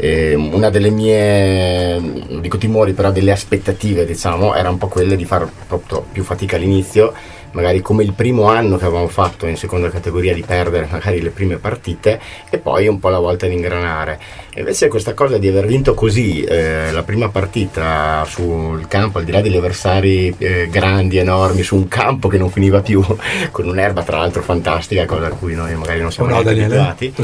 [0.00, 2.00] E una delle mie,
[2.48, 6.56] dico timori, però delle aspettative diciamo, era un po' quelle di fare proprio più fatica
[6.56, 7.12] all'inizio
[7.52, 11.30] magari come il primo anno che avevamo fatto in seconda categoria di perdere magari le
[11.30, 12.20] prime partite
[12.50, 14.18] e poi un po' la volta di ingranare.
[14.54, 19.30] Invece questa cosa di aver vinto così eh, la prima partita sul campo, al di
[19.30, 23.00] là degli avversari eh, grandi, enormi, su un campo che non finiva più,
[23.52, 27.14] con un'erba tra l'altro fantastica, cosa a cui noi magari non siamo Oh no, abituati.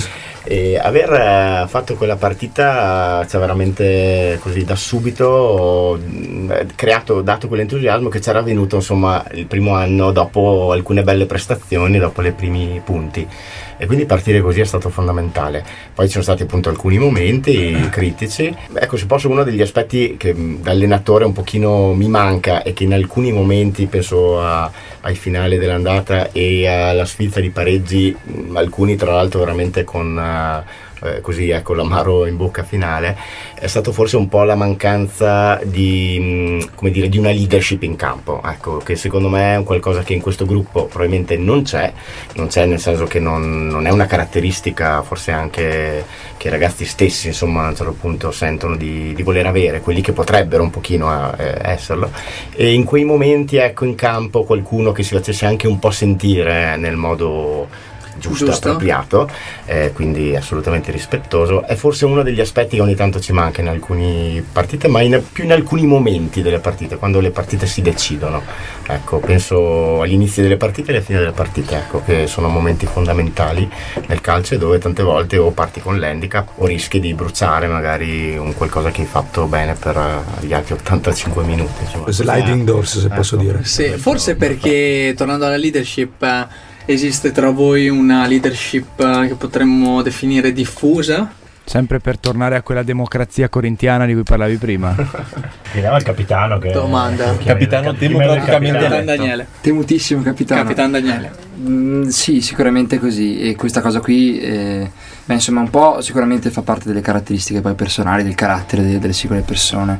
[0.46, 7.22] E aver eh, fatto quella partita eh, ci ha veramente così da subito mh, creato,
[7.22, 12.32] dato quell'entusiasmo che c'era venuto insomma il primo anno dopo alcune belle prestazioni, dopo i
[12.32, 13.28] primi punti.
[13.76, 15.62] E quindi partire così è stato fondamentale.
[15.92, 18.54] Poi ci sono stati appunto alcuni momenti critici.
[18.72, 22.84] Ecco, se posso, uno degli aspetti che da allenatore un pochino mi manca e che
[22.84, 24.70] in alcuni momenti, penso a-
[25.02, 28.16] ai finali dell'andata e alla sfilza di pareggi,
[28.54, 30.18] alcuni tra l'altro veramente con...
[30.18, 33.16] eh, eh, così ecco l'amaro in bocca finale.
[33.54, 38.40] È stato forse un po' la mancanza di, come dire, di una leadership in campo
[38.44, 41.92] ecco che secondo me è qualcosa che in questo gruppo probabilmente non c'è.
[42.34, 46.04] Non c'è nel senso che non, non è una caratteristica forse anche
[46.36, 50.00] che i ragazzi stessi insomma a un certo punto sentono di, di voler avere quelli
[50.00, 52.10] che potrebbero un pochino eh, esserlo.
[52.54, 56.76] E in quei momenti ecco in campo qualcuno che si facesse anche un po' sentire
[56.76, 58.68] nel modo giusto, Giusto.
[58.68, 59.28] appropriato,
[59.66, 61.64] eh, quindi assolutamente rispettoso.
[61.66, 65.22] È forse uno degli aspetti che ogni tanto ci manca in alcune partite, ma in-
[65.32, 68.42] più in alcuni momenti delle partite, quando le partite si decidono.
[68.86, 72.86] Ecco, penso agli inizi delle partite e alle fine delle partite, ecco, che sono momenti
[72.86, 73.68] fondamentali
[74.08, 78.36] nel calcio e dove tante volte o parti con l'handicap o rischi di bruciare magari
[78.36, 81.82] un qualcosa che hai fatto bene per eh, gli altri 85 minuti.
[81.82, 82.10] Insomma.
[82.10, 83.14] Sliding doors, se Ecco.
[83.16, 83.64] posso dire.
[83.64, 86.46] Sì, forse perché tornando alla leadership eh,
[86.86, 91.32] esiste tra voi una leadership eh, che potremmo definire diffusa.
[91.66, 94.94] Sempre per tornare a quella democrazia corintiana di cui parlavi prima.
[95.72, 96.70] Chiediamo al capitano che...
[96.72, 97.34] Domanda.
[97.42, 98.80] Capitano democraticamente capitano?
[98.82, 99.46] Capitan Daniele.
[99.62, 100.62] Temutissimo capitano.
[100.62, 101.32] Capitan Daniele.
[101.66, 103.40] Mm, sì, sicuramente così.
[103.40, 104.90] E questa cosa qui, eh,
[105.24, 109.14] beh, insomma, un po' sicuramente fa parte delle caratteristiche poi personali, del carattere de- delle
[109.14, 109.98] singole persone.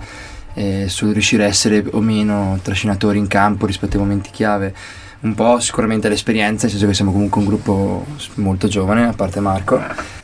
[0.55, 4.73] eh, sul riuscire a essere o meno trascinatori in campo rispetto ai momenti chiave.
[5.25, 8.05] Un po' sicuramente l'esperienza, nel senso che siamo comunque un gruppo
[8.35, 9.81] molto giovane, a parte Marco.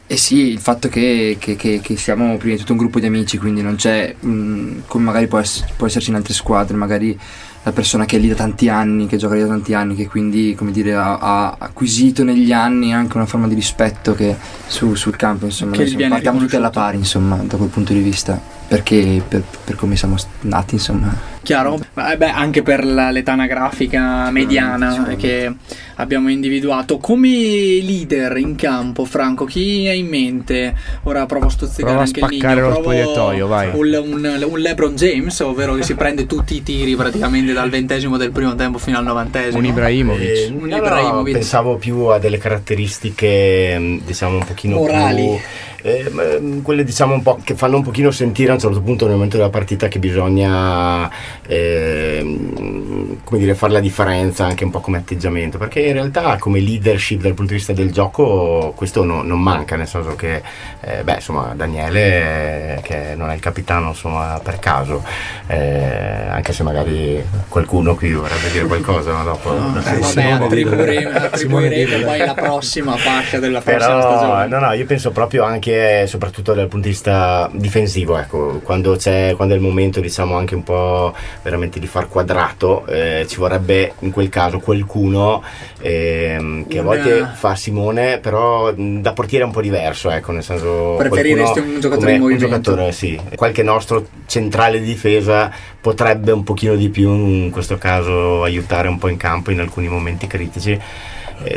[0.06, 3.06] E sì, il fatto che, che- che- che siamo prima di tutto un gruppo di
[3.06, 7.16] amici, quindi non c'è, mh, come magari può, ess- può esserci in altre squadre, magari
[7.62, 10.06] la persona che è lì da tanti anni, che gioca lì da tanti anni, che
[10.08, 14.36] quindi come dire, ha, ha acquisito negli anni anche una forma di rispetto che
[14.66, 18.00] su- sul campo, insomma, Che viene partiamo tutti alla pari, insomma, da quel punto di
[18.00, 21.14] vista, perché per, per come siamo nati, insomma.
[21.42, 21.78] Chiaro?
[21.96, 25.26] Eh beh, anche per la- l'età anagrafica mediana Sicuramente.
[25.26, 25.52] che
[25.96, 26.98] abbiamo individuato.
[26.98, 30.74] Come leader in campo, Franco, chi hai in mente?
[31.04, 33.68] Ora provo a stuzzicare Prova a anche il spaccare lo spogliatoio, vai.
[33.72, 38.18] Un, un- un LeBron James, ovvero che si prende tutti i tiri praticamente dal ventesimo
[38.18, 39.58] del primo tempo fino al novantesimo.
[39.58, 40.28] Un Ibrahimovic.
[40.28, 41.32] Eh, Un no, Ibrahimovic.
[41.34, 45.22] pensavo più a delle caratteristiche mh, diciamo un pochino Morali.
[45.22, 45.38] più
[45.82, 48.82] eh, ma, mh, quelle diciamo un po' che fanno un pochino sentire a un certo
[48.82, 51.10] punto nel momento della partita che bisogna
[51.46, 56.60] ehm, come dire fare la differenza anche un po' come atteggiamento perché in realtà come
[56.60, 60.42] leadership dal punto di vista del gioco questo no- non manca nel senso che
[60.80, 65.02] eh, beh insomma Daniele eh, che non è il capitano insomma per caso
[65.46, 71.58] eh, anche se magari qualcuno qui vorrebbe dire qualcosa ma dopo No, eh, vabbè, attribuiremo
[71.68, 72.04] Didele.
[72.04, 74.46] poi la prossima fascia della prossima però stagione.
[74.48, 79.34] no, no, io penso proprio anche soprattutto dal punto di vista difensivo, ecco, quando c'è
[79.36, 83.94] quando è il momento diciamo anche un po' veramente di far quadrato, eh, ci vorrebbe
[84.00, 85.42] in quel caso qualcuno
[85.80, 90.42] ehm, che a volte fa Simone, però da portiere è un po' diverso, ecco, nel
[90.42, 92.44] senso Preferiresti un giocatore in movimento?
[92.46, 93.20] Un giocatore, sì.
[93.34, 95.50] Qualche nostro centrale di difesa
[95.80, 99.88] potrebbe un pochino di più in questo caso aiutare un po' in campo in alcuni
[99.88, 100.80] momenti critici eh,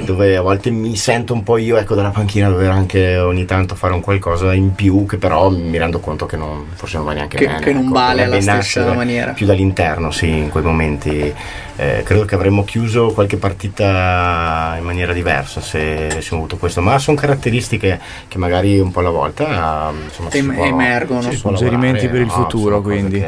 [0.03, 3.75] dove a volte mi sento un po' io ecco dalla panchina dover anche ogni tanto
[3.75, 7.13] fare un qualcosa in più che però mi rendo conto che non, forse non va
[7.13, 7.93] neanche Che- bene che non ecco.
[7.93, 9.31] vale alla stessa maniera.
[9.33, 11.33] più dall'interno sì in quei momenti
[11.75, 16.99] Eh, credo che avremmo chiuso qualche partita in maniera diversa se avessimo avuto questo ma
[16.99, 21.21] sono caratteristiche che magari un po' alla volta insomma, si può- emergono.
[21.23, 22.31] si Suggerimenti lavorare, per il no?
[22.31, 23.23] futuro, quindi.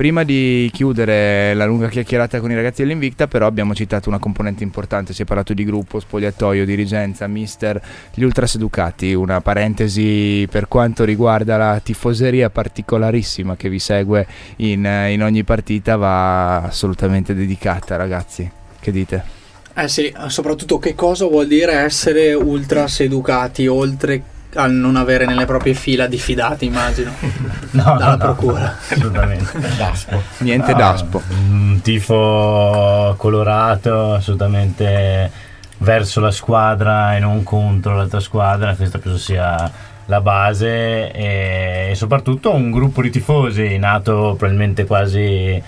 [0.00, 4.62] Prima di chiudere la lunga chiacchierata con i ragazzi dell'Invicta, però abbiamo citato una componente
[4.64, 7.78] importante, si è parlato di gruppo, spogliatoio, dirigenza, mister,
[8.14, 14.26] gli ultras educati, una parentesi per quanto riguarda la tifoseria particolarissima che vi segue
[14.56, 19.22] in, in ogni partita va assolutamente dedicata ragazzi, che dite?
[19.74, 24.22] Eh sì, soprattutto che cosa vuol dire essere ultras educati oltre
[24.54, 27.12] a non avere nelle proprie fila diffidati, immagino.
[27.72, 28.76] No, Dalla no, no, procura.
[28.90, 29.58] assolutamente.
[29.78, 30.20] Daspo.
[30.38, 31.22] Niente No, d'aspo.
[31.28, 35.30] Un tifo colorato assolutamente
[35.78, 39.70] verso la squadra e non contro l'altra squadra, questa penso sia
[40.06, 45.62] la base e, e soprattutto un gruppo di tifosi nato probabilmente quasi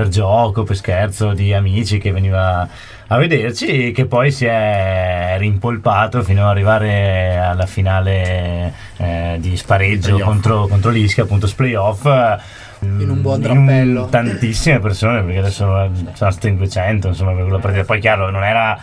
[0.00, 2.66] per gioco, per scherzo, di amici che veniva
[3.06, 10.18] a vederci che poi si è rimpolpato fino ad arrivare alla finale eh, di spareggio
[10.20, 12.04] contro, contro l'Ischia, appunto playoff
[12.80, 14.06] In un buon in drappello.
[14.06, 15.66] tantissime persone perché adesso
[16.14, 18.78] sono state in 200 insomma per quella partita poi chiaro non era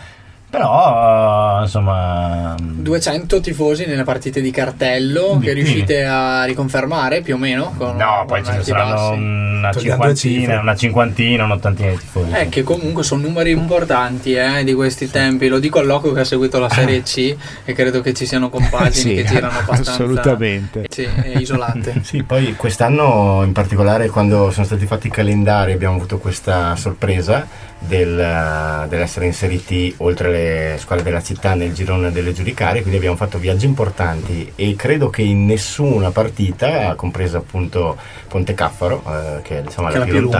[0.50, 5.52] però insomma 200 tifosi nelle partite di cartello che Sì.
[5.54, 10.74] riuscite a riconfermare più o meno con no poi ce ne saranno una cinquantina una
[10.74, 15.48] cinquantina un'ottantina di tifosi Eh, che comunque sono numeri importanti eh, di questi tempi.
[15.48, 17.34] Lo dico al loco che ha seguito la Serie C
[17.64, 20.86] e credo che ci siano compagini Sì, che girano abbastanza assolutamente.
[20.88, 22.00] sì, eh, isolate.
[22.08, 27.46] Sì, poi quest'anno in particolare quando sono stati fatti i calendari abbiamo avuto questa sorpresa
[27.78, 33.38] del- dell'essere inseriti oltre le squadre della città nel girone delle giudicarie, quindi abbiamo fatto
[33.38, 37.96] viaggi importanti e credo che in nessuna partita, compresa appunto
[38.28, 40.38] Ponte Caffaro, eh, che è diciamo Che la più più lunga.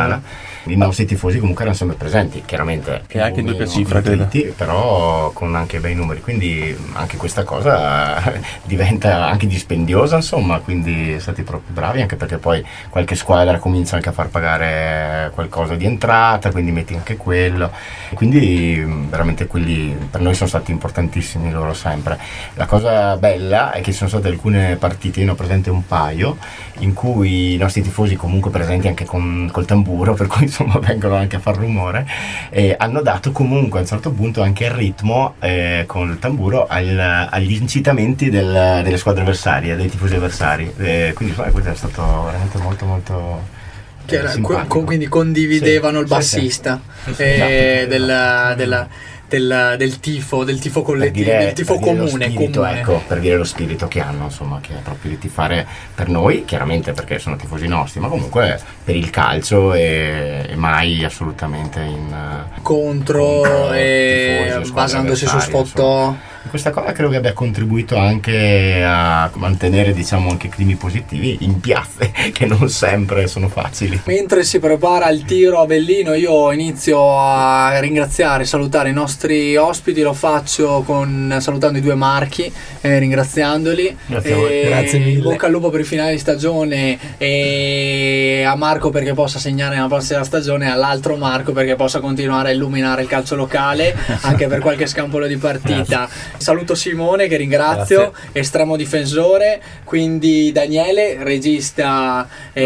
[0.64, 4.28] I nostri tifosi comunque erano sempre presenti, chiaramente Che anche in doppia cifra, credo.
[4.56, 8.20] però con anche bei numeri, quindi anche questa cosa
[8.64, 13.96] diventa anche dispendiosa, insomma, quindi siete stati proprio bravi, anche perché poi qualche squadra comincia
[13.96, 17.70] anche a far pagare qualcosa di entrata, quindi metti anche quello,
[18.14, 22.18] quindi veramente quelli per noi sono stati importantissimi loro sempre.
[22.54, 25.86] La cosa bella è che ci sono state alcune partite, io ne ho presente un
[25.86, 26.36] paio,
[26.78, 31.14] in cui i nostri tifosi comunque presenti anche con, col tamburo, per cui insomma vengono
[31.16, 32.07] anche a far rumore,
[32.51, 36.66] e hanno dato comunque a un certo punto anche il ritmo eh, con il tamburo
[36.66, 40.72] al- agli incitamenti del- delle squadre avversarie, dei tifosi avversari.
[40.78, 43.42] Eh, quindi insomma, questo è stato veramente molto molto...
[44.03, 44.34] eh, Che era-
[44.66, 47.14] co- quindi condividevano Sì, il bassista sì.
[47.14, 47.88] Sì, esatto.
[47.88, 48.88] della, della-
[49.29, 52.81] del, del tifo, del tifo collettivo, dire, del tifo comune, spirito, comune.
[52.81, 56.45] ecco, per dire lo spirito che hanno, insomma, che è proprio di tifare per noi,
[56.45, 62.16] chiaramente perché sono tifosi nostri, ma comunque per il calcio e, e mai assolutamente in
[62.62, 66.16] contro, contro e basandosi su sfottò.
[66.49, 72.11] Questa cosa credo che abbia contribuito anche a mantenere, diciamo, anche climi positivi in piazze,
[72.32, 74.01] che non sempre sono facili.
[74.05, 80.03] Mentre si prepara il tiro a Bellino, io inizio a ringraziare, salutare i nostri ospiti.
[80.03, 83.96] Lo faccio con, salutando i due marchi, eh, ringraziandoli.
[84.07, 84.61] Grazie a voi.
[84.62, 85.22] Grazie mille.
[85.22, 86.99] Bocca al lupo per il finale di stagione.
[87.18, 92.51] E a Marco perché possa segnare nella prossima stagione, e all'altro Marco perché possa continuare
[92.51, 96.09] a illuminare il calcio locale anche per qualche scampolo di partita.
[96.39, 99.61] Saluto Simone che ringrazio, estremo difensore.
[99.84, 102.62] Quindi Daniele, regista eh,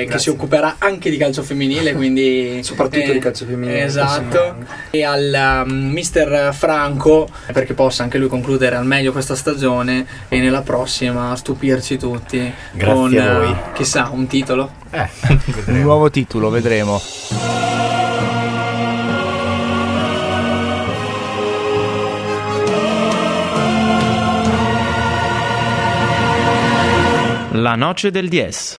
[0.00, 0.18] che Grazie.
[0.18, 4.56] si occuperà anche di calcio femminile, quindi Soprattutto eh, di calcio femminile, Esatto.
[4.90, 10.38] E al um, mister Franco perché possa anche lui concludere al meglio questa stagione e
[10.38, 13.50] nella prossima stupirci tutti Grazie con a voi.
[13.50, 14.72] eh, chissà un titolo.
[14.90, 15.08] Eh,
[15.66, 17.00] Un nuovo titolo, vedremo.
[27.60, 28.68] La noce del 10.